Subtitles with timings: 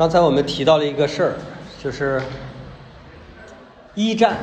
[0.00, 1.34] 刚才我们提到了一个事儿，
[1.78, 2.22] 就是
[3.94, 4.34] 一战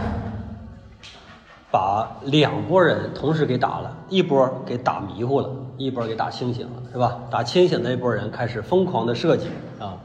[1.71, 7.19] 把两拨人同时给打了，一波给打迷糊了，一波给打清醒了，是吧？
[7.31, 9.47] 打清醒那一波人开始疯狂的设计
[9.79, 9.97] 啊，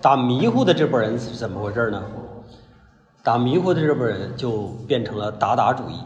[0.00, 2.02] 打迷糊的这波人是怎么回事呢？
[3.22, 6.00] 打迷糊的这波人就变成了打打主义。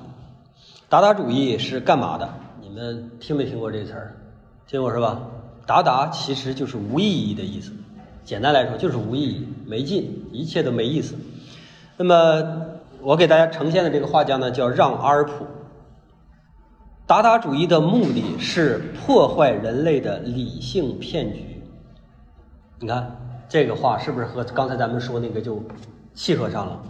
[0.89, 2.29] 打打主义是干嘛的？
[2.61, 4.17] 你们听没听过这词儿？
[4.67, 5.21] 听过是吧？
[5.67, 7.71] 打打其实就是无意义的意思。
[8.29, 11.15] 简单来说就是无意义、没劲，一切都没意思。
[11.97, 12.67] 那么
[13.01, 15.47] 我给大家呈现的这个画家呢，叫让阿尔普。
[17.07, 21.63] 达达主义的目的是破坏人类的理性骗局。
[22.81, 23.17] 你看
[23.49, 25.63] 这个画是不是和刚才咱们说那个就
[26.13, 26.83] 契合上了？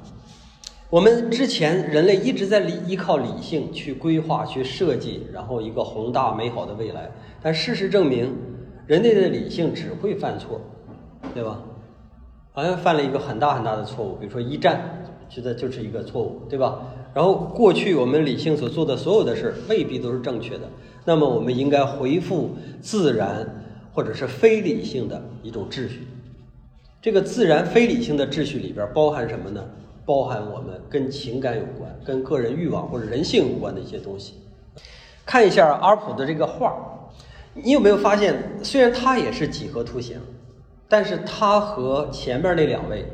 [0.91, 7.09] 我们之前人类一直在依依靠理性去规划、去设计，然后一个宏大美好的未来。
[7.41, 8.37] 但事实证明，
[8.89, 10.61] 人类的理性只会犯错。
[11.35, 11.59] 对吧？
[12.53, 16.81] 好像犯了一个很大很大的错误，比如说一战，觉得就是一个错误，对吧？
[17.15, 20.69] 然后过去我们理性所做的所有的事未必都是正确的，
[21.05, 23.49] 那么我们应该回复自然
[23.93, 26.09] 或者是非理性的一种秩序。
[27.01, 29.65] 这个自然非理性的秩序里边包含什么呢？
[30.05, 34.35] 包含我们跟情感有关、跟个人欲望或者人性有关的一些东西。
[35.25, 36.75] 看一下阿普的这个画，
[37.55, 40.19] 你有没有发现，虽然它也是几何图形？
[40.89, 43.05] 但是他和前面那两位，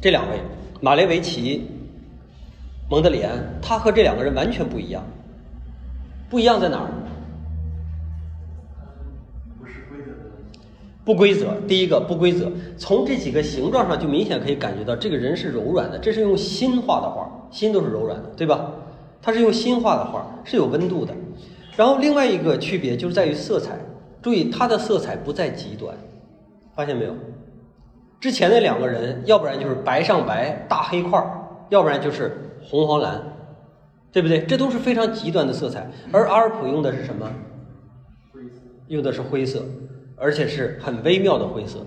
[0.00, 0.38] 这两位
[0.80, 1.66] 马列维奇、
[2.88, 5.02] 蒙德里安，他和这两个人完全不一样。
[6.30, 6.90] 不一样在哪儿？
[9.58, 10.12] 不是规则。
[11.04, 11.54] 不规则。
[11.66, 15.98] 第一个不规则，从这几个形状上就明显可以感觉到这个人是柔软的。
[15.98, 18.70] 这是用心画的画，心都是柔软的，对吧？
[19.20, 21.12] 他是用心画的画，是有温度的。
[21.76, 23.76] 然后另外一个区别就是在于色彩，
[24.22, 25.96] 注意它的色彩不在极端。
[26.78, 27.12] 发现没有？
[28.20, 31.28] 之前那两个人，要不然就是白上白大黑块儿，
[31.70, 33.20] 要不然就是红黄蓝，
[34.12, 34.44] 对不对？
[34.44, 35.90] 这都是非常极端的色彩。
[36.12, 37.28] 而阿尔普用的是什么？
[38.86, 39.64] 用的是灰色，
[40.14, 41.80] 而且是很微妙的灰色，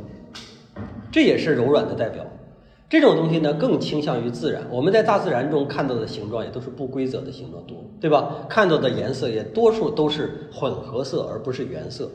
[1.09, 2.25] 这也是柔软的代表。
[2.89, 4.61] 这种东西呢，更倾向于自然。
[4.69, 8.45] 我们在大自然中看到的形状也都是不规则的形状多，对吧？
[8.49, 12.11] 看到的颜色也多数都是混合色，而不是原色，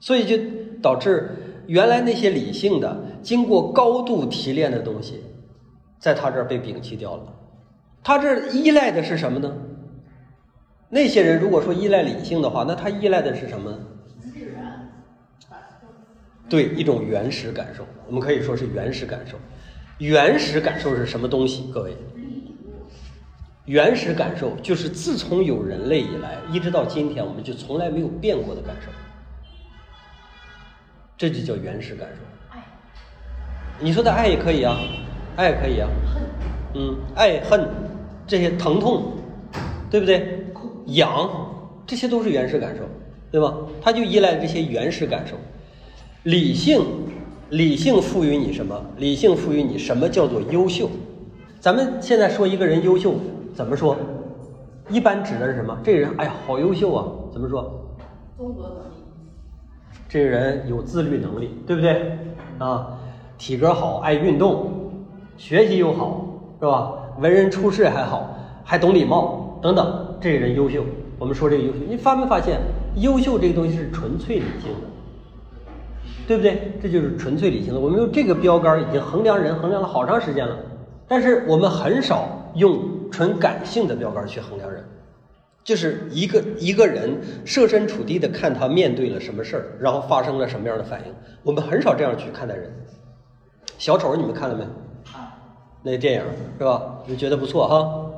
[0.00, 0.36] 所以就
[0.82, 1.30] 导致。
[1.66, 5.22] 原来那些理性的、经过高度提炼的东西，
[5.98, 7.22] 在他这儿被摒弃掉了。
[8.02, 9.54] 他这依赖的是什么呢？
[10.90, 13.72] 那些人如果说依赖理性的话，那他依赖的是什么？
[14.20, 14.92] 自然。
[16.48, 19.36] 对，一种原始感受，我们可以说是原始感受。
[19.98, 21.70] 原始感受是什么东西？
[21.72, 21.96] 各位，
[23.64, 28.90] 原始感受就是自从有人类以来，一直到今天，我们就从来没有变过的感受。
[31.16, 32.56] 这就叫原始感受。
[32.56, 32.62] 爱，
[33.80, 34.76] 你说的爱也可以啊，
[35.36, 35.88] 爱也可以啊。
[36.12, 36.22] 恨
[36.74, 37.68] 嗯，爱恨
[38.26, 39.12] 这些疼痛，
[39.90, 40.44] 对不对？
[40.86, 41.30] 痒，
[41.86, 42.82] 这些都是原始感受，
[43.30, 43.54] 对吧？
[43.80, 45.36] 它就依赖这些原始感受。
[46.24, 46.84] 理性，
[47.50, 48.84] 理性赋予你什么？
[48.96, 50.90] 理性赋予你什么叫做优秀？
[51.60, 53.14] 咱们现在说一个人优秀，
[53.54, 53.96] 怎么说？
[54.90, 55.78] 一般指的是什么？
[55.82, 57.06] 这个人，哎呀，好优秀啊！
[57.32, 57.96] 怎么说？
[58.36, 58.93] 综合能力。
[60.08, 62.18] 这个人有自律能力，对不对？
[62.58, 62.98] 啊，
[63.36, 64.70] 体格好，爱运动，
[65.36, 66.24] 学习又好，
[66.60, 66.92] 是吧？
[67.20, 70.16] 为人处事还好，还懂礼貌，等等。
[70.20, 70.84] 这个人优秀，
[71.18, 72.60] 我们说这个优秀，你发没发现，
[72.96, 74.88] 优秀这个东西是纯粹理性的，
[76.26, 76.72] 对不对？
[76.80, 77.80] 这就是纯粹理性的。
[77.80, 80.56] 我们用这个标杆已经衡量人衡量了好长时间了，
[81.08, 82.78] 但是我们很少用
[83.10, 84.82] 纯感性的标杆去衡量人。
[85.64, 91.14] 就是一个一个人设身处地的看他面对了什么事儿，然后发生了什么样的反应。
[91.42, 92.70] 我们很少这样去看待人。
[93.78, 94.62] 小丑你们看了没？
[95.04, 95.22] 看。
[95.82, 96.22] 那电影
[96.58, 96.98] 是吧？
[97.06, 98.10] 你觉得不错哈。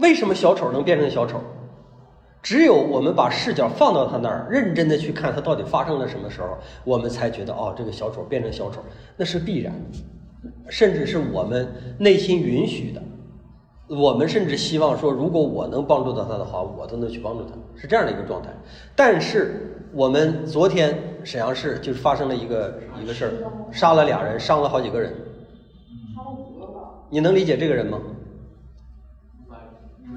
[0.00, 1.40] 为什么小丑能变成小丑？
[2.42, 8.80] 只有我们把视角放到他那儿，认真的去看他到底发生了什么时候，我们才觉得哦，这个小丑变成小丑
[9.16, 9.74] 那是必然，
[10.68, 11.66] 甚至是我们
[11.98, 13.02] 内心允许的。
[13.88, 17.50] 我们甚至希望说，如果我能帮助到他的话，我都能去帮助他，
[17.80, 18.50] 是这样的一个状态。
[18.94, 23.32] 但是我们昨天沈阳市就发生了一个一个事儿，
[23.72, 25.12] 杀了俩人，伤了好几个人。
[27.10, 27.98] 你能理解这个人吗？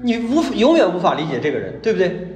[0.02, 2.28] 你无永远无法理解这个人，对不对？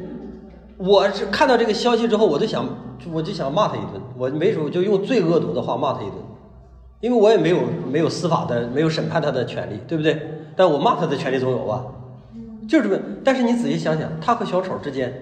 [0.79, 2.67] 我是看到这个消息之后，我就想，
[3.13, 4.01] 我就想骂他一顿。
[4.17, 6.17] 我没说就用最恶毒的话骂他一顿，
[7.07, 7.59] 因为我也没有
[7.89, 10.21] 没有司法的，没有审判他的权利，对不对？
[10.57, 11.85] 但我骂他的权利总有吧，
[12.69, 13.01] 就是这么。
[13.23, 15.15] 但是你仔细想想，他和小丑之间，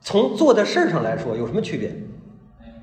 [0.00, 1.92] 从做的事儿上来说有什么区别？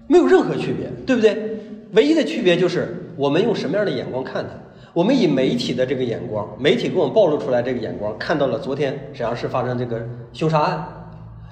[0.08, 1.58] 没有任何区别，对不对？
[1.94, 4.50] 唯一的区别就是我们用什么样的眼光看他。
[4.94, 10.86] 我们以媒体的这个眼光，媒体给我们暴露出来这个眼光，看到了昨天沈阳市发生这个凶杀案，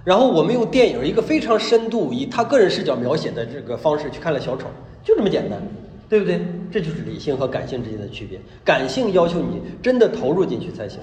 [0.04, 4.66] 然后我们用电影一个非常深度，以他个人视角描写的这个方式去看了小丑，
[5.06, 5.62] 就这么简单，
[6.08, 6.46] 对不对？
[6.72, 8.40] 这就是理性和感性之间的区别。
[8.64, 11.00] 感性要求你真的投入进去才行，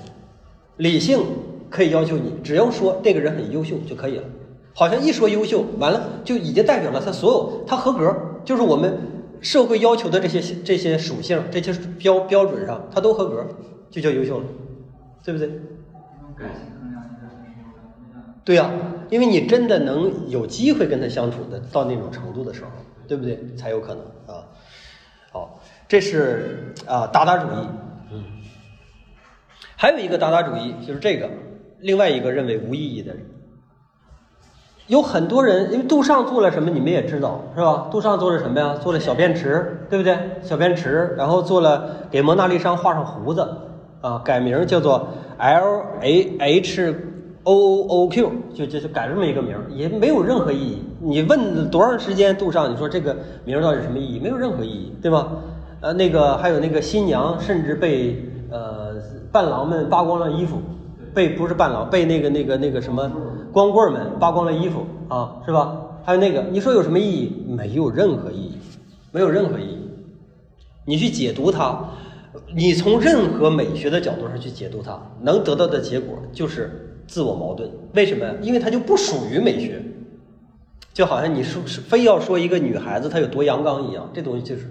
[0.77, 1.21] 理性
[1.71, 4.25] 可以要求你只要说这个人很优秀就可以了。
[4.75, 8.15] 好像一说优秀，完了就已经代表了他所有他合格，
[8.45, 8.97] 就是我们
[9.41, 13.47] 社会要求的这些这些属性、这些标标准上，他都合格，
[13.91, 14.45] 就叫优秀了，
[15.25, 15.51] 对不对？
[18.45, 18.71] 对呀、
[19.09, 22.71] 因为你真的能有机会跟他相处的到那种程度的时候，
[23.07, 23.39] 对不对？
[23.57, 24.49] 才有可能啊。
[25.33, 25.59] 好，
[25.89, 27.69] 这是啊达达主义，
[28.13, 28.23] 嗯，
[29.77, 31.31] 还有一个达达主义就是这个，
[31.81, 33.27] 另外一个认为无意义的人。
[34.89, 37.89] 有很多人，因为杜尚做了什么，你们也知道，是吧？
[37.91, 38.75] 杜尚做了什么呀？
[38.75, 40.19] 做了小便池，对不对？
[40.43, 43.41] 小便池，然后做了给蒙娜丽莎画上胡子，
[44.03, 45.09] 啊，改名叫做
[45.39, 46.95] L A H
[47.45, 50.83] O O O Q，就就就改这么一个名儿，也没有任何意义。
[51.01, 54.21] 你问多长时间杜尚，你说这个名儿到底是什么意义？
[54.21, 55.33] 没有任何意义，对吧？
[55.81, 58.95] 呃，那个还有那个新娘，甚至被呃
[59.33, 60.59] 伴郎们扒光了衣服，
[61.13, 63.11] 被不是伴郎，被那个那个那个什么
[63.53, 65.77] 光棍们扒光了衣服啊，是吧？
[66.05, 67.45] 还有那个，你说有什么意义？
[67.49, 68.59] 没有任何意义，
[69.11, 69.79] 没有任何意义。
[70.85, 71.79] 你去解读它，
[72.55, 77.71] 你从任何美学的角度上去解读它，能得到的结果就是自我矛盾。
[77.95, 78.27] 为什么？
[78.41, 79.83] 因为它就不属于美学，
[80.93, 84.69] 就好像你说是非要说一个女孩子她有多阳刚一样，这东西就是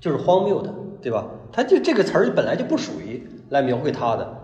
[0.00, 1.26] 就是荒谬的，对吧？
[1.52, 4.40] 它就这个词儿本来就不属于来描绘她的。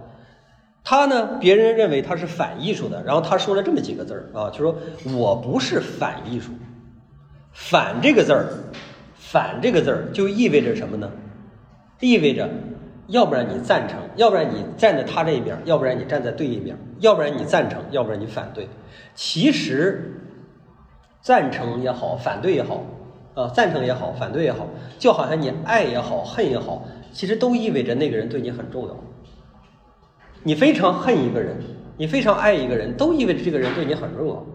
[0.83, 4.75] 他呢，别人认为他是反艺术的，然后他说了这么几个字儿啊，就说
[5.15, 6.51] 我不是反艺术。
[7.53, 8.47] 反这个字儿，
[9.15, 11.11] 反这个字儿就意味着什么呢？
[12.01, 12.49] 意味着，
[13.11, 18.69] 要不然你赞成，要不然你站在他这一边，要不然你站在对一边，要不然你赞成，要不然你反对。
[19.15, 20.23] 其实，
[21.21, 22.83] 赞成也好，反对也好，
[23.35, 24.67] 啊，赞成也好，反对也好，
[24.99, 28.97] 就好像你爱也好，恨也好，其实都意味着那个人对你很重要。
[30.43, 31.57] 你非常恨一个人，
[31.99, 34.47] 你非常爱一个人，都意味着这个人对你很重要。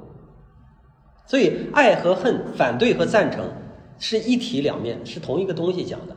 [1.27, 3.43] 所以，爱和恨、反对和赞成
[3.99, 6.15] 是一体两面，是同一个东西讲的。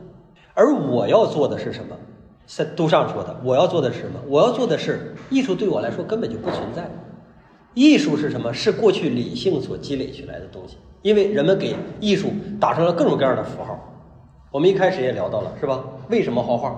[0.53, 1.95] 而我要做的是什么？
[2.49, 4.19] 在杜尚说的，我要做的是什么？
[4.27, 6.89] 我要做的是，艺术对我来说根本就不存在。
[7.75, 8.51] 艺术是什么？
[8.51, 10.77] 是过去理性所积累起来的东西。
[11.03, 12.29] 因为人们给艺术
[12.59, 13.79] 打上了各种各样的符号。
[14.51, 15.79] 我们一开始也聊到了，是吧？
[16.09, 16.75] 为什么画画？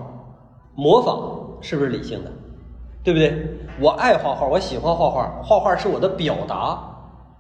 [0.76, 2.32] 模仿是不是理性的？
[3.02, 3.34] 对不对？
[3.80, 6.80] 我爱画画，我喜欢画画，画画是我的表达，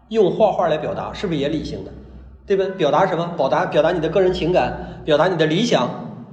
[0.07, 1.91] 用画画来表达，是不是也理性的？
[2.47, 2.63] 对吧？
[2.77, 3.33] 表达什么？
[3.35, 5.89] 表达表达你的个人情感，表达你的理想、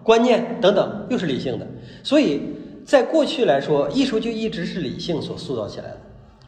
[0.09, 1.67] 观念等等，又是理性的。
[2.03, 2.41] 所以
[2.83, 6.01] 在过去来说，艺术就一直是理性所塑造起来的，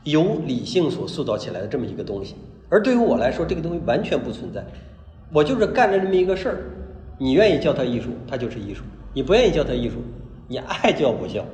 [0.05, 2.37] 由理性所塑造起来的这么一个东西。
[2.71, 4.65] 而对于我来说，这个东西完全不存在，
[5.31, 6.57] 我就是干了这么一个事儿。
[7.19, 8.81] 你愿意叫它艺术，它就是艺术；
[9.13, 9.97] 你不愿意叫它艺术，
[10.49, 11.45] 你爱叫不叫。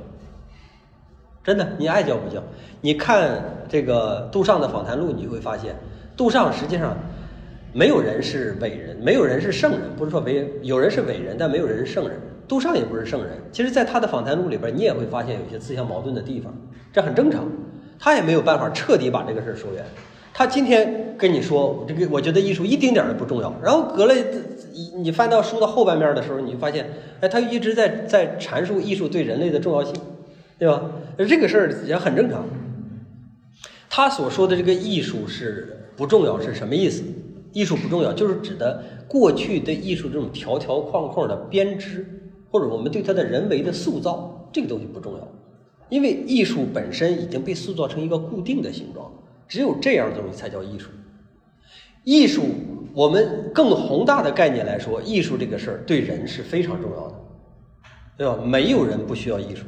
[1.43, 2.41] 真的，你爱叫不叫？
[2.79, 5.75] 你看这个杜尚的访谈录，你就会发现，
[6.15, 6.95] 杜尚实际上
[7.77, 9.81] 没有人是伟人，没有人是圣人。
[9.95, 12.17] 不是说伟，有人是伟人，但没有人是圣人。
[12.47, 13.33] 杜尚也不是圣人。
[13.51, 16.51] 其实，在他的访谈录里边，你也会发现有些自相矛盾的地方，
[16.91, 17.47] 这很正常。
[17.99, 19.85] 他也没有办法彻底把这个事儿说圆。
[20.33, 23.55] 他今天跟你说这个，我觉得艺术一丁点儿都不重要。
[23.63, 24.13] 然后隔了
[24.73, 26.89] 你你翻到书的后半面的时候，你就发现，
[27.21, 29.93] 哎，他一直在在阐述艺术对人类的重要性。
[30.57, 30.81] 对吧？
[31.19, 32.43] 这个事儿也很正常。
[33.87, 37.03] 他所说的这个艺术是不重要是什么意思？
[37.53, 42.05] 艺术不重要，就是指的过去对艺术这种条条框框的编织，
[42.49, 45.27] 或者我们对它的人为的塑造，这个东西不重要，
[45.89, 49.11] 因为艺术本身已经被塑造成一个固定的形状，
[49.47, 50.89] 只有这样的东西才叫艺术。
[52.03, 52.43] 艺术，
[52.93, 57.15] 我们更宏大的概念来说，艺术这个事儿对人是非常重要的，
[58.17, 58.37] 对吧？
[58.45, 59.65] 没有人不需要艺术。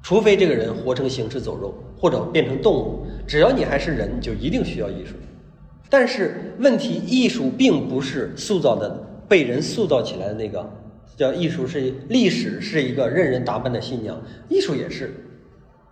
[0.00, 5.16] 除非这个人活成行尸走肉，或者变成动物，只要你还是人，就一定需要艺术。
[5.88, 8.90] 但是问题，艺术并不是塑造的
[9.28, 10.68] 被人塑造起来的那个
[11.16, 15.14] 叫艺术，是历史是一个任人打扮的新娘，艺术也是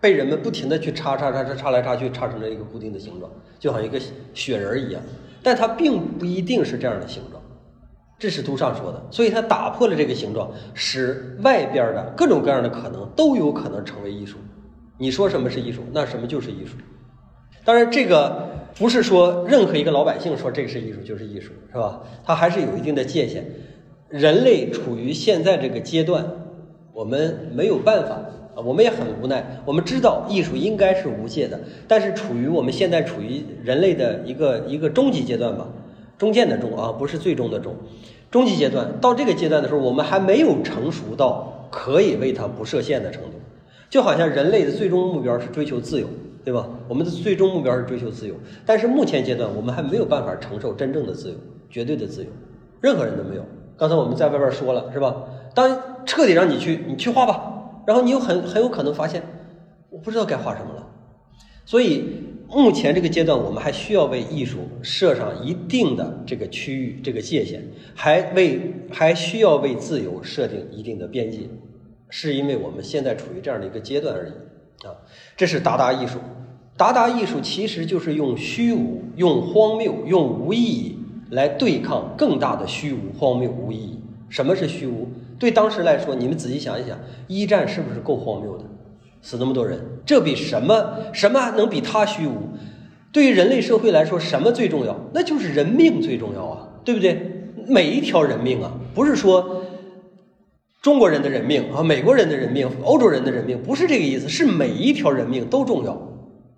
[0.01, 3.99] 被人们不停的去插插插插插来插去，插成了一个固定的形状，就好像一个
[4.33, 5.01] 雪人一样。
[5.41, 7.41] 但它并不一定是这样的形状。
[8.17, 14.37] 这是杜尚说的，所以他打破了这个形状，使外边的各种各样的可能都有可能成为艺术。
[14.97, 16.77] 你说什么是艺术，那什么就是艺术。
[17.65, 22.01] 当然，这个不是说任何一个老百姓说这个是艺术就是艺术，是吧？
[22.25, 23.45] 它还是有一定的界限。
[24.09, 26.25] 人类处于现在这个阶段，
[26.93, 28.15] 我们没有办法
[28.53, 29.61] 啊，我们也很无奈。
[29.65, 35.67] 我们知道艺术应该是无界的，但是处于我们现在处于人类的一个一个终极阶段吧，
[36.17, 37.75] 中间的中啊，不是最终的终，
[38.29, 38.99] 终极阶段。
[38.99, 43.31] 到这个阶段的时候，我们还没有成熟到可以为它不设限的程度。
[43.89, 46.07] 就好像人类的最终目标是追求自由，
[46.45, 46.69] 对吧？
[46.87, 48.35] 我们的最终目标是追求自由，
[48.65, 51.35] 但是目前阶段我们还没有办法承受真正的自由，
[51.71, 52.29] 绝对的自由，
[52.79, 53.43] 任何人都没有。
[53.75, 55.25] 刚才我们在外边说了，是吧？
[55.55, 59.23] 当彻底让你去，你去画吧，然后你有很很有可能发现，
[59.89, 60.87] 我不知道该画什么了。
[61.65, 62.03] 所以
[62.47, 67.63] 目前这个阶段，我们还需要为艺术设上一定的这个区域、这个界限，
[67.95, 68.61] 还为
[68.91, 71.39] 还需要为自由设定一定的边界。
[72.07, 74.31] 是因为我们现在处于这样的一个阶段而已
[74.83, 74.91] 啊，
[75.37, 76.19] 这是达达艺术。
[76.77, 83.99] 达达艺术其实就是用虚无、用荒谬、用无意义来对抗更大的虚无、荒谬、无意义。
[84.27, 85.07] 什么是虚无？
[85.39, 88.65] 对当时来说，你们仔细想一想，一战是不是够荒谬的？
[89.21, 92.49] 死那么多人，这比什么什么能比他虚无？
[93.11, 94.99] 对于人类社会来说，什么最重要？
[95.13, 97.53] 那就是人命最重要啊，对不对？
[97.67, 99.61] 每一条人命啊，不是说。
[100.85, 105.99] 中国人的人命啊，美国人的人命，欧洲人的人命，不是这个意思，是每一条人命都重要，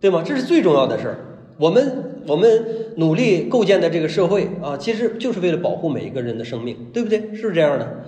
[0.01, 0.22] 对吗？
[0.22, 1.17] 这是最重要的事儿。
[1.57, 2.65] 我们我们
[2.98, 7.19] 努力构建的这个社会啊，其实就是为了保护每一个人的生命，对不对？
[7.34, 8.03] 是不是这样的？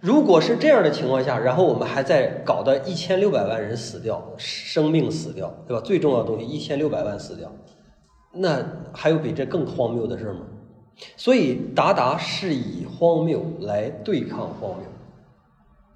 [0.00, 5.80] 如果是这样的情况下，然后我们还在搞的一千六百万人死掉，生命死掉，对吧？
[5.80, 7.48] 最重要的东西一千六百万死掉，
[8.34, 8.60] 那
[8.92, 10.40] 还有比这更荒谬的事吗？
[11.16, 14.89] 所以达达是以荒谬来对抗荒谬。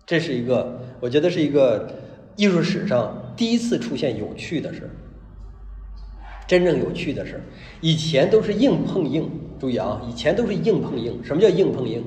[0.07, 1.89] 这是一个，我觉得是一个
[2.37, 4.91] 艺术史上第一次出现有趣的事，
[6.47, 7.43] 真正有趣的事。
[7.81, 11.19] 以前都是硬碰硬，注意啊，以前都是硬碰硬。
[11.25, 12.05] 什么叫硬碰硬？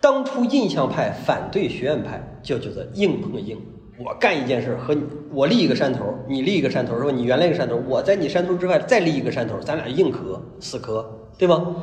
[0.00, 3.58] 当初印象派反对学院派，就叫做硬碰硬。
[3.98, 11.76] 我干一件事和你，我立一个山头，你立一个山头，说你原来一个山头，我在你山头之外再立一个山头，咱俩硬磕，死磕，对吗？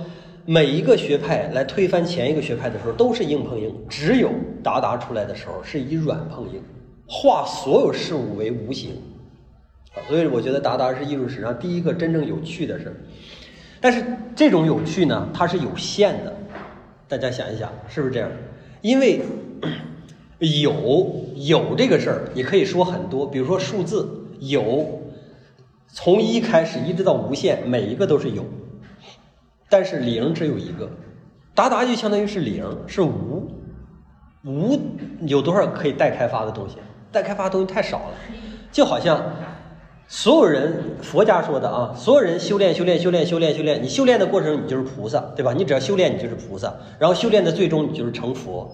[0.50, 3.76] 每一个学派来推翻前一个学派的时候，都是硬碰硬。
[3.90, 4.32] 只有
[4.64, 6.62] 达达出来的时候，是以软碰硬，
[7.06, 8.92] 化所有事物为无形。
[10.08, 12.96] 所以我觉得达达是艺术史上第一个真正有趣的事儿。
[13.82, 14.02] 但是
[14.38, 16.34] 这种有趣呢，它是有限的。
[17.10, 18.32] 大家想一想，是不是这样？
[18.80, 19.20] 因为
[20.40, 24.08] 有有这个事儿，你可以说很多，比如说数字
[24.40, 25.02] 有，
[25.90, 28.46] 从一开始一直到无限，每一个都是有。
[29.70, 30.90] 但是零只有一个，
[31.54, 33.52] 达达就相当于是零，是无，
[34.46, 34.80] 无
[35.22, 36.78] 有多少可以待开发的东西？
[37.12, 38.14] 待开发的东西太少了，
[38.72, 39.24] 就好像
[40.08, 45.54] 所有人佛家说的啊，所有人修炼修炼修炼修炼修炼，你修炼的过程你就是菩萨，对吧？
[45.54, 48.70] 你只要修炼你就是菩萨，然后修炼的最终你就是成佛。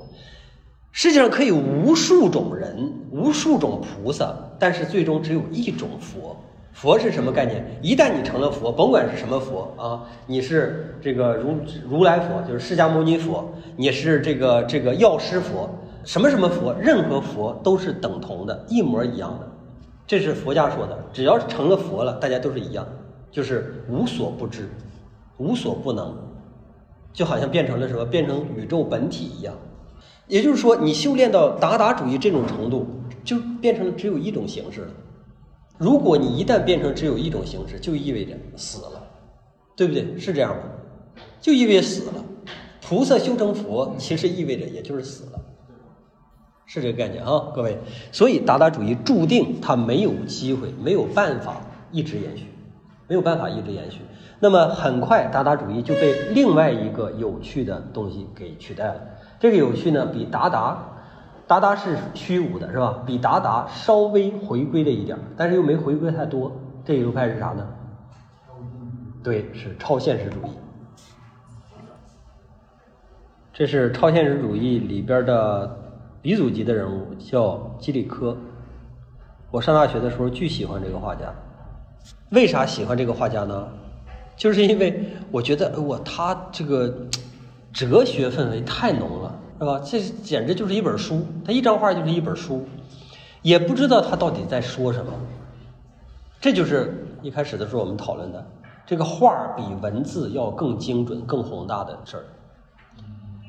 [0.92, 6.36] 世界上可以无数种人，无数种菩萨，但是最终只有一种佛。
[6.74, 7.64] 佛是什么概念？
[7.82, 11.56] 一旦你成了佛，甭管是什么佛啊，你是这个如
[11.88, 15.70] 如来佛，就是释迦牟尼佛，你是这个这个药师佛，
[16.04, 19.48] 什么什么佛，任何佛都是等同的，一模一样的。
[20.08, 22.86] 这是佛家说的，只要是成了佛了，大家都是一样，
[23.32, 24.68] 就是无所不知，
[25.38, 26.18] 无所不能，
[27.14, 29.54] 就好像变成了什么，变成宇宙本体一样。
[30.28, 32.88] 也就是说，你修炼到达达主义这种程度，
[33.24, 34.88] 就变成了只有一种形式了。
[35.78, 39.08] 如果你一旦变成只有一种形式，就意味着死了，
[39.76, 40.20] 对不对？
[40.20, 40.64] 是这样吗？
[41.42, 42.24] 就意味着死了。
[42.82, 45.40] 菩萨修成佛，其实意味着也就是死了，
[46.66, 47.80] 是这个概念啊，各位。
[48.12, 51.62] 所以达达主义注定它没有机会，没有办法
[51.92, 52.46] 一直延续，
[53.08, 54.02] 没有办法一直延续。
[54.40, 59.02] 那么很快，达达主义就被另外一个有趣的东西给取代了。
[59.40, 60.90] 这个有趣呢，比达达。
[61.48, 63.04] 达达是虚无的，是吧？
[63.06, 66.52] 比达达稍微回归了一点，但是又没回归太多。
[66.86, 67.68] 这一流派是啥呢？
[69.24, 70.52] 对，是超现实主义。
[73.54, 75.80] 这是超现实主义里边的
[76.22, 78.36] 鼻祖级的人物，叫基里科。
[79.52, 81.32] 我上大学的时候巨喜欢这个画家。
[82.32, 83.68] 为啥喜欢这个画家呢？
[84.36, 86.92] 就是因为我觉得我他这个
[87.72, 89.40] 哲学氛围太浓了。
[89.64, 89.82] 是吧？
[89.86, 92.66] 这简直就是一本书，他一张画就是一本书，
[93.42, 95.14] 也不知道他到底在说什么。
[96.42, 98.46] 这就是一开始的时候我们讨论的，
[98.86, 102.26] 这个画比文字要更精准、更宏大的事儿。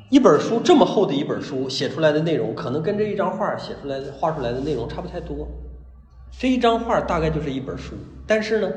[0.09, 5.49] 一本书这么厚的一本书写出来的内容，可能跟这一张画写出来的、画出来的内容差不太多。
[6.39, 7.95] 这一张画大概就是一本书，
[8.25, 8.71] 但是呢，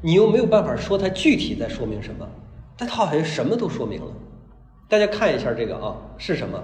[0.00, 2.26] 你又没有办法说它具体在说明什么，
[2.78, 4.10] 但它好像什么都说明了。
[4.92, 6.62] 大家看一下这个啊，是什么？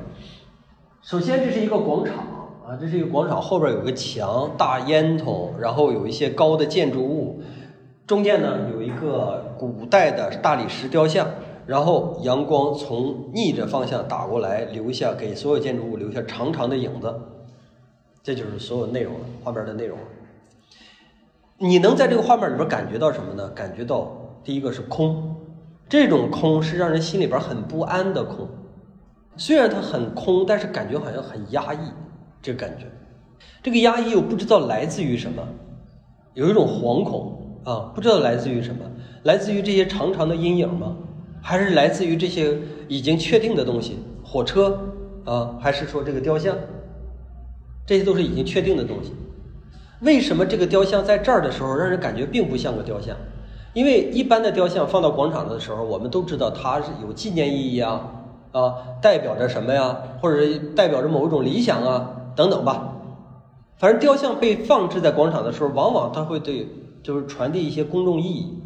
[1.00, 2.16] 首先，这是一个广场
[2.62, 7.40] 啊，这是一个广场，后边有个墙、大烟筒，然后有一些高的建筑物，
[8.06, 11.26] 中间呢有一个古代的大理石雕像，
[11.64, 17.18] 然后阳光从逆着方向打过来，留下给所有建筑物留下长长的影子，
[18.22, 19.96] 这就是所有内容了，画面的内容。
[21.56, 23.48] 你能在这个画面里边感觉到什么呢？
[23.54, 24.12] 感觉到
[24.44, 25.34] 第一个是空，
[25.88, 28.48] 这种空是让人心里边很不安的空。
[29.36, 31.78] 虽然它很空，但是感觉好像很压抑，
[32.42, 32.86] 这个感觉，
[33.62, 35.42] 这个压抑又不知道来自于什么，
[36.34, 38.84] 有一种惶恐啊，不知道来自于什么，
[39.22, 40.96] 来自于这些长长的阴影吗？
[41.40, 44.78] 还是来自于这些已经确定的东西，火车
[45.24, 46.56] 啊，还是说这个雕像？
[47.86, 49.14] 这些都是已经确定的东西。
[50.00, 53.16] 为什么这个雕像在这儿的时候让人感觉并不像个雕像？
[53.74, 58.00] 因为一般的雕像放到广场的时候，我们都知道它是有纪念意义啊，
[58.52, 59.96] 啊，代表着什么呀？
[60.20, 60.42] 或者
[60.74, 62.94] 代表着某一种理想啊，等等吧。
[63.76, 66.66] 反正雕像被放置在广场的时候，往往它会对
[67.02, 68.58] 就是传递一些公众意义。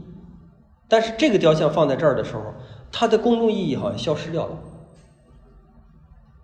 [0.88, 2.42] 但是这个雕像放在这儿的时候，
[2.90, 4.58] 它的公众意义好像消失掉了，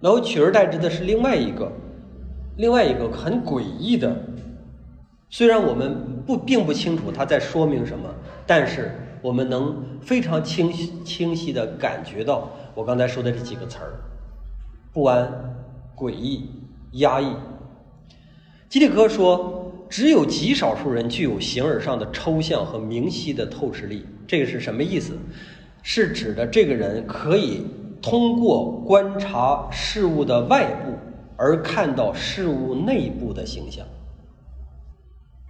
[0.00, 1.70] 然后取而代之的是另外一个，
[2.56, 4.14] 另外一个很诡异的。
[5.30, 8.08] 虽然我们不并不清楚它在说明什么，
[8.46, 13.92] 但是我们能非常清晰清晰的感觉到我刚才说的这几个词儿：
[14.92, 15.30] 不安、
[15.94, 16.48] 诡异、
[16.92, 17.26] 压抑。
[18.68, 24.06] 基里科说，只有极少数人具有形而上的抽象和明晰的透视力。
[24.26, 25.12] 这个是什么意思？
[25.82, 27.66] 是指的这个人可以
[28.00, 30.92] 通过观察事物的外部，
[31.36, 33.86] 而看到事物内部的形象。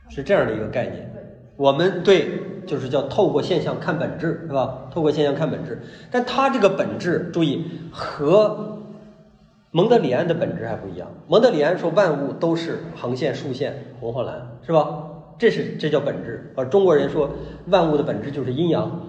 [0.08, 1.10] 是这样的一个概念，
[1.56, 2.28] 我们对
[2.66, 4.88] 就是叫透过现象看本质，是吧？
[4.90, 8.78] 透过现象看本质，但它这个本质，注意和
[9.70, 11.08] 蒙德里安的本质还不一样。
[11.28, 14.34] 蒙德里安说万物都是横线、竖线、红黄蓝，
[14.66, 15.04] 是吧？
[15.38, 16.52] 这是这叫本质。
[16.56, 17.30] 而中国人说
[17.66, 19.00] 万物的本质就是阴阳，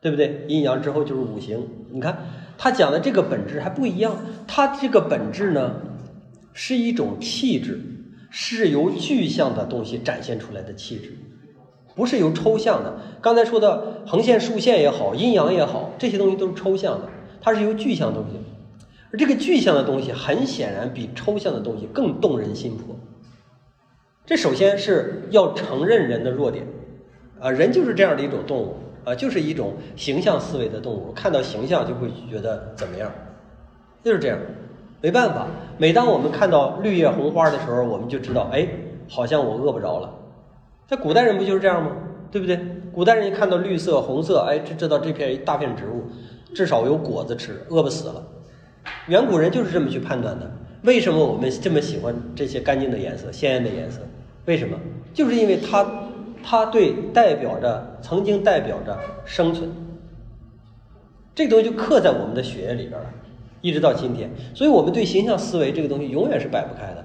[0.00, 0.44] 对不对？
[0.48, 1.68] 阴阳之后就是五行。
[1.90, 2.16] 你看
[2.56, 5.74] 他讲的这个本质还不一样，他这个本质呢
[6.52, 7.80] 是一种气质。
[8.36, 11.16] 是由具象的东西展现出来的气质，
[11.94, 12.92] 不是由抽象的。
[13.22, 17.08] 刚才说的横线、竖线也好，阴阳也好，这些东西都是抽象的，
[17.40, 18.36] 它是由具象的东西。
[19.12, 22.96] 而这个具象的东西，很显然比抽象的东西更动人心魄。
[24.26, 26.66] 这首先是要承认人的弱点，
[27.38, 33.12] 啊，人就是这样的一种动物，啊，就是一种形象思维的动物，看到形象就会觉得怎么样，
[34.02, 34.36] 就是这样。
[35.04, 38.66] 没办法，每当我们看到绿叶红花的时候，我们就知道，哎，
[39.06, 40.10] 好像我饿不着了。
[40.88, 41.90] 在古代人不就是这样吗？
[42.32, 42.58] 对不对？
[42.90, 46.04] 古代人一看到绿色、红色，哎，就知道这片一大片植物，
[46.54, 48.26] 至少有果子吃，饿不死了。
[49.08, 50.50] 远古人就是这么去判断的。
[50.84, 54.00] 为什么我们这么喜欢这些干净的颜色、鲜艳的颜色？
[54.46, 54.78] 为什么？
[55.12, 55.86] 就是因为它，
[56.42, 59.70] 它对代表着曾经代表着生存，
[61.34, 63.06] 这东西就刻在我们的血液里边了。
[63.64, 67.02] 一直到今天，所以我们对形象思维这个东西永远是摆不开的。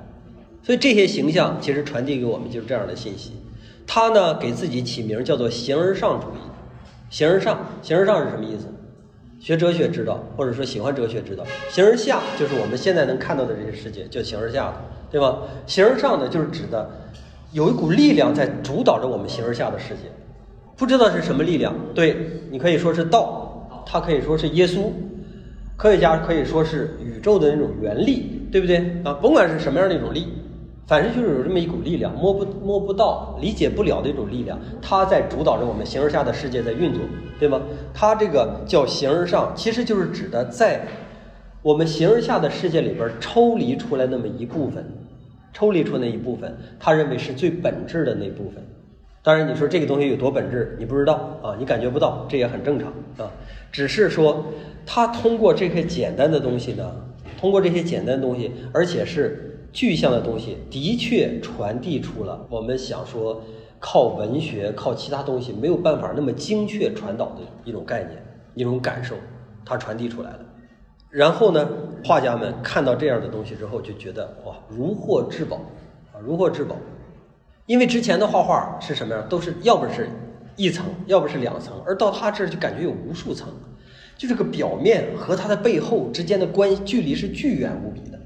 [0.61, 3.31] 所以这些形象其实传递给我们就是这样的信息。
[3.87, 6.39] 他呢给自己起名叫做形而上主义。
[7.09, 8.67] 形而上，形而上是什么意思？
[9.39, 11.45] 学哲学知道，或者说喜欢哲学知道。
[11.69, 15.37] 形而下就是我们现在能看到的这些世界，叫形而下的，对吧？
[15.65, 16.89] 形而上呢，就是指的
[17.53, 20.11] 有一股力量在主导着我们形而下的世界，
[20.75, 21.73] 不知道是什么力量。
[21.95, 22.17] 对
[22.51, 24.91] 你可以说是道，它可以说是耶稣。
[25.79, 29.13] 科学家可以说是宇宙的那种原力，对不对啊？
[29.13, 30.27] 甭管是什么样的一种力，
[30.85, 37.01] 反正就是有这么一股力量，摸不摸不到、理解不了的一种力量，它在主导着我们形而下的世界在运作，
[37.39, 37.61] 对吗？
[37.93, 40.81] 它这个叫形而上，其实就是指的在
[41.61, 44.85] 我们形而下的世界里边抽离出来那么一部分，
[45.53, 48.61] 抽离出那一部分，他认为是最本质的那部分。
[49.21, 53.31] 当然，你说这个东西有多本质，你不知道啊，你感觉不到，这也很正常啊。
[53.71, 54.45] 只是说。
[54.91, 56.91] 他通过这些简单的东西呢，
[57.39, 63.39] 通过这些简单的东西，而且是具象的东西，的确传递出了我们想说
[63.77, 68.17] 靠文学、靠其他东西没有办法那么精确传导的一种概念、
[68.55, 69.13] 一种感受，
[69.63, 70.39] 它传递出来了。
[71.11, 71.69] 然后呢，
[72.03, 75.57] 画家们看到这样的东西之后，就觉得哇，如获至宝
[76.11, 76.75] 啊，如获至宝。
[77.69, 80.09] 因为之前的画画是什么样，都是要不是
[80.55, 83.47] 一层，要不是两层，而到他这儿就感觉有无数层。
[84.17, 88.19] 就这个表面和它的背后之间的关系距离是巨远无比的，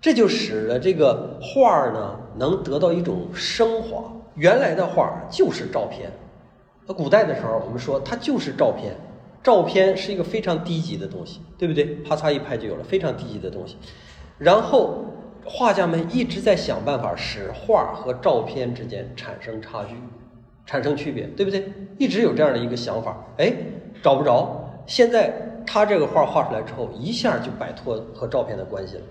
[0.00, 4.04] 这就使得这个画儿呢能得到一种升华。
[4.36, 6.08] 原来的画儿就是照片，
[6.86, 8.94] 那古代的时候我们说它就是照片，
[9.42, 11.86] 照片是一个非常低级的东西，对不对？
[12.04, 13.76] 啪嚓一拍就有了，非常低级的东西。
[14.38, 15.05] 然后
[15.48, 19.94] 画家们一直在想办法使画和照片之间产生差距，
[20.66, 21.72] 产生区别，对不对？
[21.98, 23.52] 一直有这样的一个想法，哎，
[24.02, 24.68] 找不着。
[24.86, 25.32] 现在
[25.64, 29.02] 他这个画画出来之后，一下就摆脱和照片的关系了，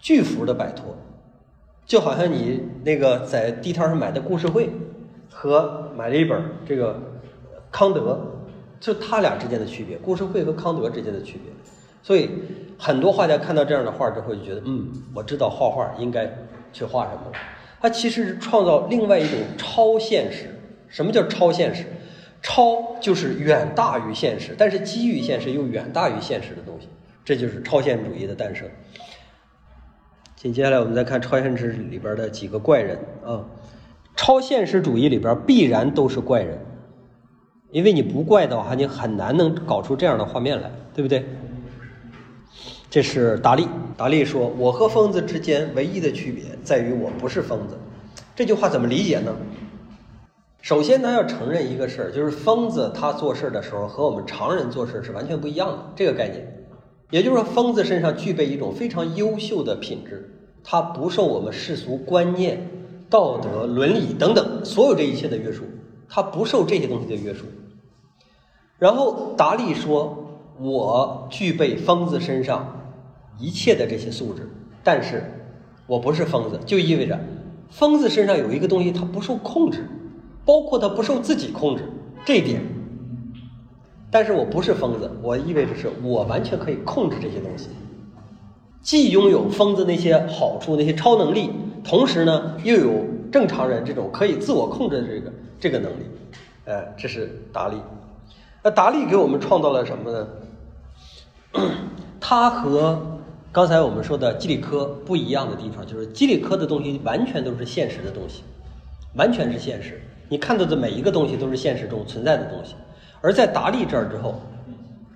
[0.00, 0.96] 巨幅的摆脱，
[1.86, 4.68] 就好像你那个在地摊上买的故事会
[5.30, 7.00] 和买了一本这个
[7.70, 8.20] 康德，
[8.80, 11.53] 就他俩之间的区别，故事会和康德之间的区别。
[12.04, 12.30] 所以
[12.78, 16.30] 很多画家看到这样的画之后，就觉得，嗯，我知道画画应该
[16.70, 17.38] 去画什么了。
[17.80, 20.50] 他其实是创造另外一种超现实。
[20.88, 21.84] 什么叫超现实？
[22.42, 26.88] 超就是远大于现实，但是基于现实又远大于现实的东西，
[27.24, 28.68] 这就是超现实主义的诞生。
[30.36, 33.46] 紧接下来我们再看超现实里边的几个怪人啊，
[34.14, 36.58] 超现实主义里边必然都是怪人，
[37.70, 41.24] 因为你不怪的话，你很难能搞出这样的画面来，对不对？
[42.94, 47.76] 这是达利，达利说：“我和疯子之间唯一的区别在于我不是疯子。”
[48.36, 49.34] 这句话怎么理解呢？
[50.62, 56.64] 首先，他要承认一个事儿，就是疯子他做事的时候和我们常人做事是完全不一样的这个概念。
[57.10, 62.64] 也就是说，疯子身上具备一种非常优秀的品质，他不受我们世俗观念、
[63.10, 65.64] 道德、伦理等等所有这一切的约束，
[66.08, 67.44] 他不受这些东西的约束。
[68.78, 70.28] 然后达利说
[70.62, 72.82] ：“我具备疯子身上
[73.38, 74.48] 一切的这些素质，
[74.82, 75.22] 但是
[75.86, 77.18] 我不是疯子，就意味着
[77.70, 79.86] 疯子身上有一个东西，他不受控制，
[80.44, 81.82] 包括他不受自己控制
[82.24, 82.62] 这一点。”
[84.10, 87.68] 但是我不是疯子，我意味着是我完全可以控制这些东西，
[88.80, 91.50] 既拥有疯子那些好处、那些超能力，
[91.82, 96.04] 同时呢又有正常人这种可以自我控制的这个这个能力。
[96.66, 97.76] 呃，这是达利。
[98.62, 100.28] 那达利给我们创造了什么呢？
[102.20, 103.13] 他和
[103.54, 108.42] 刚才我们说的基里科不一样的地方，就是基里科的东西完全都是现实的东西，
[109.14, 112.74] 完全是现实，你看到的每一个东西都是现实中存在的东西。
[113.20, 114.40] 而在达利这儿之后，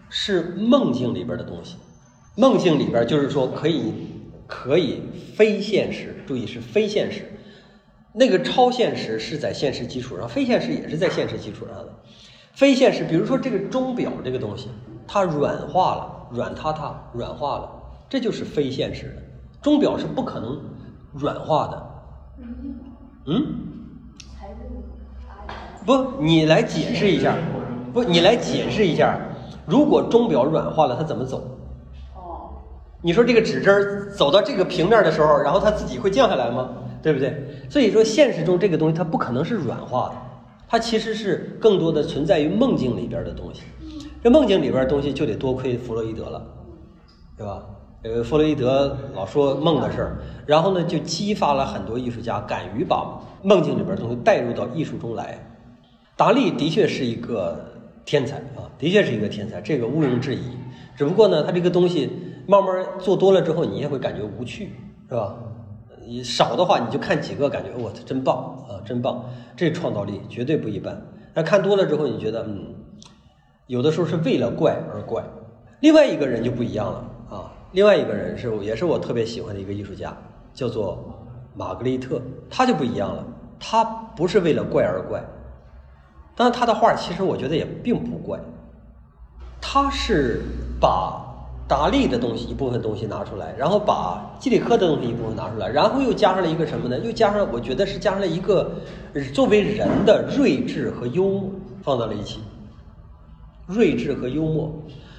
[0.09, 1.79] 是梦境里边的东西。
[2.37, 3.92] 梦境里边就是说可以
[4.46, 5.03] 可以
[5.35, 7.29] 非现实，注意是非现实。
[8.12, 11.92] 那个超现实是在现实基础上，非现实也是在现实基础上的。
[12.53, 14.68] 非现实，比如说这个钟表这个东西，
[15.09, 17.78] 它软化了，软塌塌，软化了，
[18.09, 19.23] 这就是非现实的。
[19.61, 20.59] 钟表是不可能
[21.12, 21.90] 软化的。
[23.27, 23.47] 嗯？
[25.85, 27.37] 不，你来解释一下。
[27.92, 29.18] 不，你来解释一下，
[29.66, 31.38] 如果钟表软化了，它怎么走？
[32.14, 32.53] 哦，
[33.03, 36.68] 你说这个指针走到这个平面的时候，然后它自己会降下来吗？
[37.03, 37.64] 对不对？
[37.71, 40.14] 所以说，现实中这个东西它不可能是软化的，
[40.68, 43.62] 它其实是更多的存在于梦境里边的东西。
[44.23, 46.47] 这梦境里边的东西就得多亏弗洛伊德了，
[47.37, 47.64] 对吧？
[48.03, 55.39] 呃，弗洛伊德老说梦的事儿，然后呢，就激发了很多艺术家敢于把梦境里边的东西带入到艺术中来。
[56.17, 57.65] 达利的确是一个。
[58.05, 60.41] 天才啊，的确是一个天才，这个毋庸置疑。
[60.97, 62.11] 只不过呢，他这个东西
[62.47, 64.73] 慢慢做多了之后，你也会感觉无趣，
[65.11, 65.37] 是吧？
[66.07, 69.23] 你少的话，你就看几个，感觉哇，真棒啊，真棒！
[69.55, 70.99] 这创造力绝对不一般。
[71.35, 72.75] 那看多了之后，你觉得嗯，
[73.67, 75.23] 有的时候是为了怪而怪。
[75.81, 80.16] 另外一个人就不一样了啊，另外一个人是也是我特别喜欢的一个艺术家，
[80.54, 81.04] 叫做
[81.54, 83.24] 玛格丽特，他就不一样了，
[83.61, 85.22] 他不是为了怪而怪。
[86.35, 88.38] 当然，他的画其实我觉得也并不怪，
[89.61, 90.42] 他是
[90.81, 91.24] 把
[91.66, 96.98] 达利的东西一部分东西拿出来，然后把基里克的东西一部分拿出来，然后又加上了一个什么呢？
[97.00, 98.70] 又加上我觉得是加上了一个
[99.35, 101.50] 作为人的睿智和幽默
[101.83, 102.40] 放到了一起，
[103.66, 104.72] 睿智和幽默，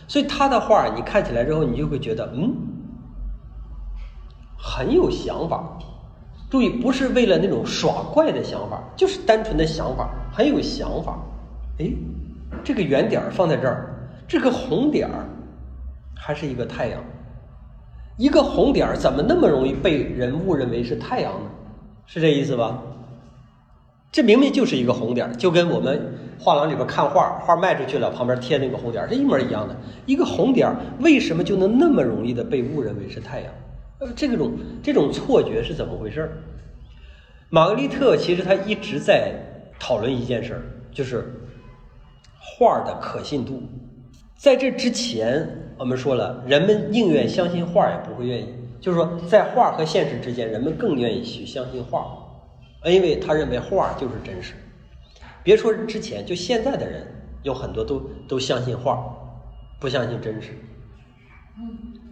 [0.10, 2.54] 所以他的画你看起来之后，你就会觉得嗯，
[4.58, 5.78] 很有想法。
[6.50, 11.20] 注意，不是为了那种耍怪的想法，就是单纯的想法，很有想法。
[11.78, 11.92] 哎，
[12.64, 15.30] 这个圆点放在这儿，这个红点儿
[16.16, 17.00] 还是一个太阳。
[18.18, 21.52] 一个红点儿怎么那么容易被人误认为是太阳呢？
[22.08, 22.82] 是这意思吧？
[24.12, 29.76] 这明明就是一个红点儿，就跟我们画廊里边看画，画卖出去了，旁边贴那个红点儿是一模一样的。
[30.06, 33.54] 一个红点儿为什么就能那么容易的被误认为是太阳？
[34.00, 36.32] 呃，这种这种错觉是怎么回事儿？
[37.50, 39.34] 玛格丽特其实他一直在
[39.78, 40.62] 讨论一件事儿，
[40.94, 41.26] 就是
[42.40, 43.62] 画的可信度。
[44.38, 48.48] 在这之前，我们说了，人们宁愿相信画，也不会愿意，
[48.80, 52.08] 就是说，在画和现实之间，人们更愿意去相信画，
[52.86, 54.54] 因为他认为画就是真实。
[55.50, 57.08] 别说之前，就现在的人，
[57.42, 59.04] 有很多都都相信画，
[59.80, 60.52] 不相信真实。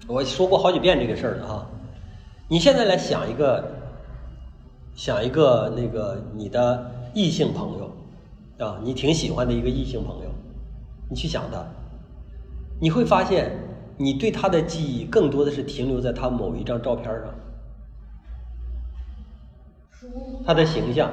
[0.08, 1.70] 我说过好几遍这个事儿了啊。
[2.48, 3.64] 你现在来想一个，
[4.96, 7.92] 想一个那个你的异性朋友
[8.66, 10.32] 啊，你挺喜欢的一个异性朋友，
[11.08, 11.64] 你去想他，
[12.82, 13.52] 你会发现
[13.98, 17.36] 你对他的记忆更多的是停留在他某一张照片上，
[20.44, 21.12] 他的形象。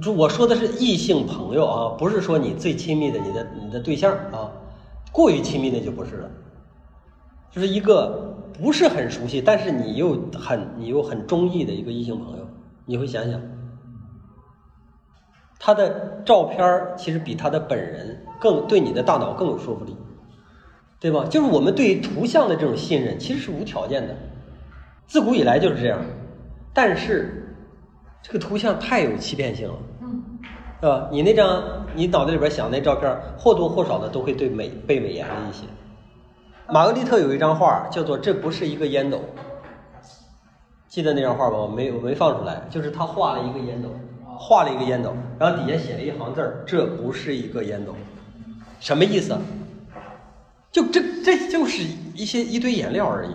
[0.00, 4.52] 就我说的是异性朋友啊，不是说你最亲密的你的你的对象啊，
[5.10, 6.30] 过于亲密的就不是了，
[7.50, 12.46] 就是一个不是很熟悉，但是你又很你又很中意的一个异性朋友，
[12.84, 13.40] 你会想想，
[15.58, 19.96] 他的照片其实比他的本人更对你的大脑更有说服力，
[21.00, 21.24] 对吧？
[21.28, 24.14] 就是我们对于图像的这种信任其实是无条件的，
[25.06, 26.00] 自古以来就是这样，
[26.72, 27.46] 但是。
[28.22, 30.22] 这个图像太有欺骗性了，嗯，
[30.80, 31.08] 是吧？
[31.10, 35.64] 你那张你脑袋里边想那照片，或多或少的都会对美被美颜了一些。
[36.70, 39.16] 玛格丽特有一张画叫做《这不是一个烟斗》，
[40.86, 41.56] 记得那张画吧？
[41.56, 43.88] 我没我没放出来，就是他画了一个烟斗，
[44.36, 47.94] 画了一个烟斗，然后底下写了一行字儿：“这不是一个烟斗。”
[48.78, 49.34] 什么意思？
[50.70, 51.82] 就这这就是
[52.14, 53.30] 一些一堆颜料而已，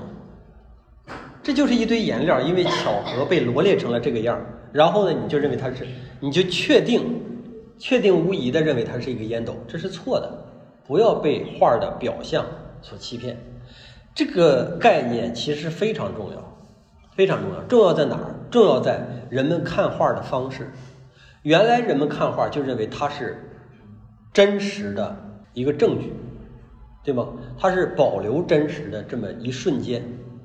[1.43, 4.45] 这就是一堆颜料，因为巧合被罗列成了这个样儿。
[4.71, 5.86] 然后呢，你就认为它是，
[6.21, 7.03] 你就确定、
[7.77, 10.45] 确定无疑的认为它是一个烟斗，这是错的。
[10.88, 12.45] 不要被画的表象
[12.82, 13.38] 所欺骗。
[14.15, 16.58] 这个概念其实非常重要，
[17.15, 17.62] 非常重要。
[17.63, 18.36] 重要在哪儿？
[18.49, 20.71] 重要在人们看画的方式。
[21.41, 23.38] 原来人们看画就认为它是
[24.32, 25.17] 真实的
[25.53, 26.13] 一个证据，
[27.03, 27.27] 对吗？
[27.58, 30.01] 它是保留真实的这么一瞬间，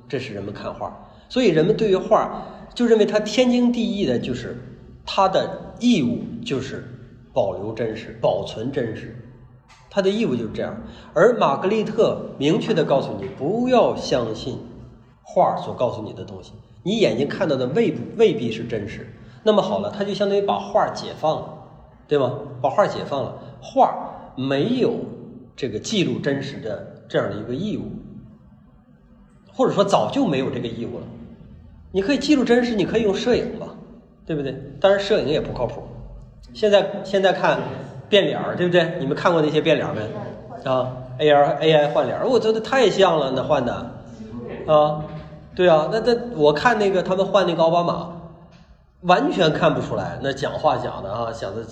[0.09, 1.09] 这是人们看画。
[1.29, 2.43] 所以人们对于画。
[2.75, 4.55] 就认为它天经地义的，就是
[5.03, 6.85] 它的义务就是
[7.33, 9.17] 保留真实、保存真实，
[9.89, 10.77] 它的义务就是这样。
[11.13, 14.59] 而玛格丽特明确的告诉你，不要相信
[15.23, 19.05] 画所告诉你的东西，你眼睛看到的未未必是真实。
[19.43, 21.53] 那么好了，他就相当于把画解放了，
[22.07, 22.39] 对吗？
[22.61, 24.93] 把画解放了，画没有
[25.55, 27.91] 这个记录真实的这样的一个义务，
[29.59, 31.05] 或者说早就没有这个义务了。
[31.91, 33.67] 你可以记录真实，你可以用摄影吧，
[34.25, 34.57] 对不对？
[34.79, 35.83] 当然，摄影也不靠谱。
[36.53, 37.59] 现在现在看
[38.07, 38.93] 变脸儿，对不对？
[39.01, 40.01] 你们看过那些变脸没？
[40.63, 43.73] 啊，A R A I 换脸，我觉得太像了，那换的
[44.65, 45.03] 啊，
[45.53, 48.13] 对啊，那那我看那个他们换那个奥巴马，
[49.01, 51.65] 完全看不出来，那讲话讲的啊，讲的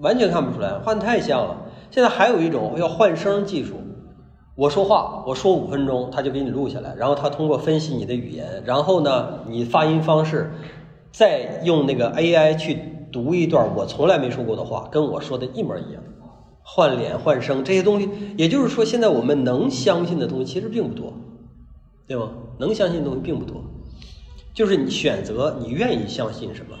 [0.00, 1.56] 完全看不出来，换的太像了。
[1.90, 3.80] 现在还有一种要换声技术。
[4.60, 10.52] 我说话，我说五分钟，他就给你录下来，然后他通过分析你的语言，然后呢，你发音方式，
[11.10, 12.78] 再用那个 AI 去
[13.10, 16.02] 读一段我从来没说过的话，跟我说的一模一样，
[16.62, 21.10] 换脸换声这些东西，也就是说，现在我们能相信的东西其实并不多，
[22.06, 22.28] 对吗？
[22.58, 23.62] 能相信的东西并不多，
[24.52, 26.76] 就是你选择你愿意相信什么，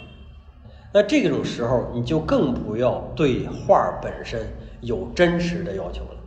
[0.92, 4.46] 那这种时候你就更不要对画本身
[4.82, 6.19] 有真实的要求了。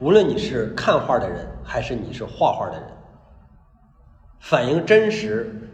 [0.00, 2.82] 无论你是看画的人，还是你是画画的人，
[4.40, 5.70] 反映真实，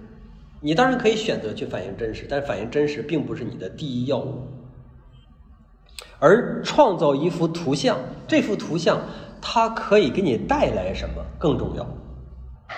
[0.61, 4.43] 你当然可以选择去反映真实，但反映真实并不是你的第一要务。
[6.19, 9.01] 而创造一幅图像，这幅图像
[9.41, 11.87] 它可以给你带来什么更重要，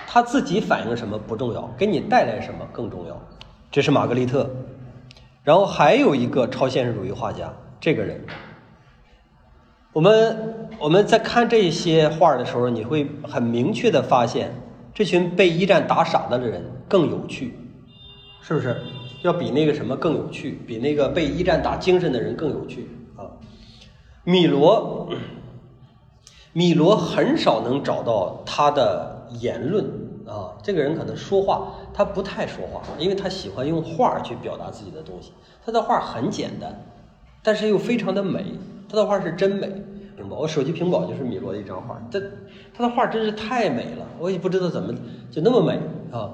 [0.07, 3.21] 它自己反映什么不重要，给你带来什么更重要。
[3.69, 4.49] 这是玛格丽特，
[5.43, 8.23] 然后还有一个超现实主义画家，这个人。
[9.93, 14.51] 我们我们在看这些画的时候，你会很明确的发现，
[14.91, 17.53] 这群被一战打傻的人更有趣，
[18.41, 18.81] 是不是？
[19.21, 23.23] 要比那个什么更有趣，比那个被一战打精神的人更有趣啊！
[24.23, 25.07] 米罗，
[26.51, 29.85] 米罗很少能找到他的言论
[30.27, 35.31] 啊，这个人可能说话他不太说话，因为他喜欢用画去表达自己的东西。
[35.63, 36.83] 他的画很简单，
[37.43, 38.43] 但是又非常的美。
[38.93, 39.67] 他的画是真美，
[40.15, 42.21] 屏保我手机屏保就是米罗的一张画，他
[42.71, 44.93] 他的画真是太美了，我也不知道怎么
[45.31, 45.79] 就那么美
[46.15, 46.29] 啊！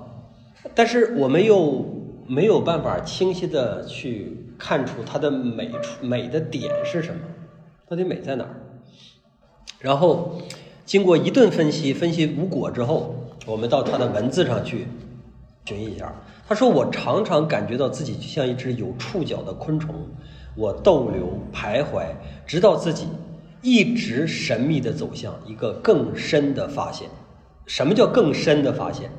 [0.75, 1.85] 但是我们又
[2.27, 7.21] 没有办法清晰的去看出它的美处美的点是什么，
[7.87, 8.49] 到底美在哪儿？
[9.79, 10.41] 然后
[10.83, 14.85] 经过一顿分析，分析无果之后，我们到他的文字上去
[15.63, 16.13] 寻一下。
[16.45, 19.95] 他说：“我常常感觉到自己就像一只有触角的昆虫。”
[20.55, 22.05] 我逗留徘徊，
[22.45, 23.07] 直到自己
[23.61, 27.09] 一直神秘的走向一个更深的发现。
[27.65, 29.11] 什么叫更深的发现？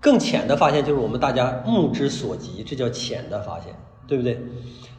[0.00, 3.74] 更浅的发现就是我们大家目之所及，这叫浅的发现，
[4.06, 4.40] 对不对？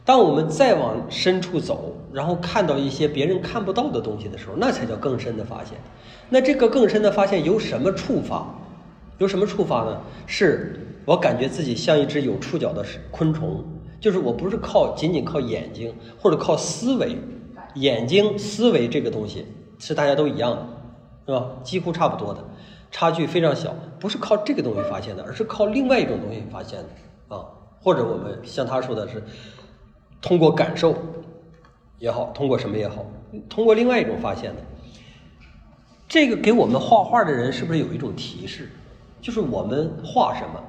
[0.04, 5.78] 当我们再往深处走，然后看到一些别人看不到的东西的时候，那才叫更深的发现。
[6.28, 8.46] 那这个更深的发现由什么触发？
[9.18, 10.00] 由什么触发呢？
[10.26, 13.64] 是我感觉自己像一只有触角的昆虫，
[14.00, 17.16] 就是我不是靠仅仅靠眼睛或者靠思维，
[17.74, 19.46] 眼睛思维这个东西
[19.78, 20.66] 是大家都一样的，
[21.26, 21.50] 是吧？
[21.62, 22.42] 几乎差不多的，
[22.90, 27.44] 差距非常小，不是靠这个东西发现的，而是靠另外一种东西发现的啊。
[27.82, 29.22] 或者我们像他说的是
[30.20, 30.94] 通过感受
[31.98, 33.04] 也好，通过什么也好，
[33.48, 34.62] 通过另外一种发现的。
[36.08, 38.68] 这个给我们画画的人是不是有一种提示？
[39.22, 40.60] 就是我们画什么，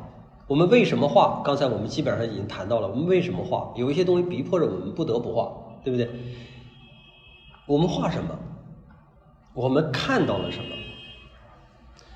[0.52, 1.42] 我们为什么画？
[1.46, 3.72] 刚才我们基本上已经谈到了，我们为什么画？
[3.78, 5.50] 有一些东西逼迫着我们不得不画，
[5.82, 6.10] 对不对？
[7.66, 8.38] 我们画什么？
[9.54, 10.66] 我们看到了什么？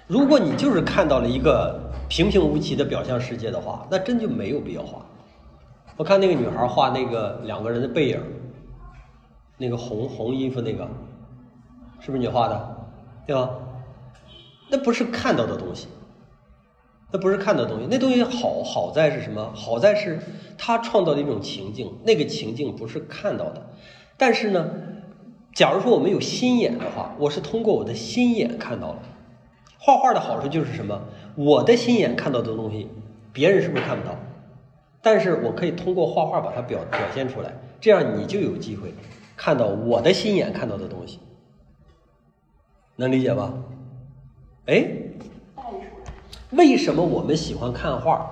[0.05, 5.05] 如果你就是看到了一个平平无奇的表象世界的话，那真就没有必要画。
[5.95, 8.21] 我看那个女孩画那个两个人的背影，
[9.57, 10.85] 那个红红衣服那个，
[12.01, 12.85] 是不是你画的？
[13.25, 13.49] 对吧？
[14.69, 15.87] 那不是看到的东西，
[17.15, 17.87] 那不是看到的东西。
[17.89, 19.53] 那东西好好在是什么？
[19.55, 20.19] 好在是
[20.57, 23.69] 他创造的一种情境，那个情境不是看到的。
[24.17, 24.69] 但是呢，
[25.53, 28.99] 假如说我们有心眼的话，我是通过我的心眼看到了。
[29.77, 31.03] 画画的好处就是什么？
[31.35, 32.89] 我的心眼看到的东西，
[33.31, 34.13] 别人是不是看不到？
[35.01, 38.93] 但是我可以通过画画把它表表现出来，这样你就有机会
[39.37, 41.21] 看到我的心眼看到的东西。
[42.97, 43.53] 能理解吧？
[44.65, 44.85] 哎，
[46.51, 48.29] 为什么我们喜欢看画？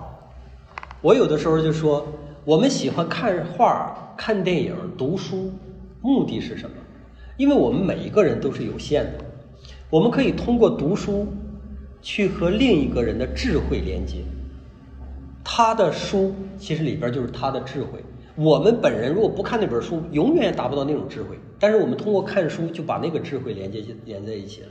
[1.02, 2.06] 我有的时候就说，
[2.46, 5.52] 我们喜欢看画、看电影、读书，
[6.00, 6.76] 目的是什么？
[7.38, 9.26] 因为我们每一个人都是有限的，
[9.90, 11.28] 我们可以通过读书
[12.02, 14.20] 去和另一个人的智慧连接。
[15.44, 18.00] 他的书其实里边就是他的智慧。
[18.36, 21.38] 我们本人如果不看那本书，永远也达不到那种智慧。
[21.60, 24.68] 但是我们通过看书，就把那个智慧连接连在一起了。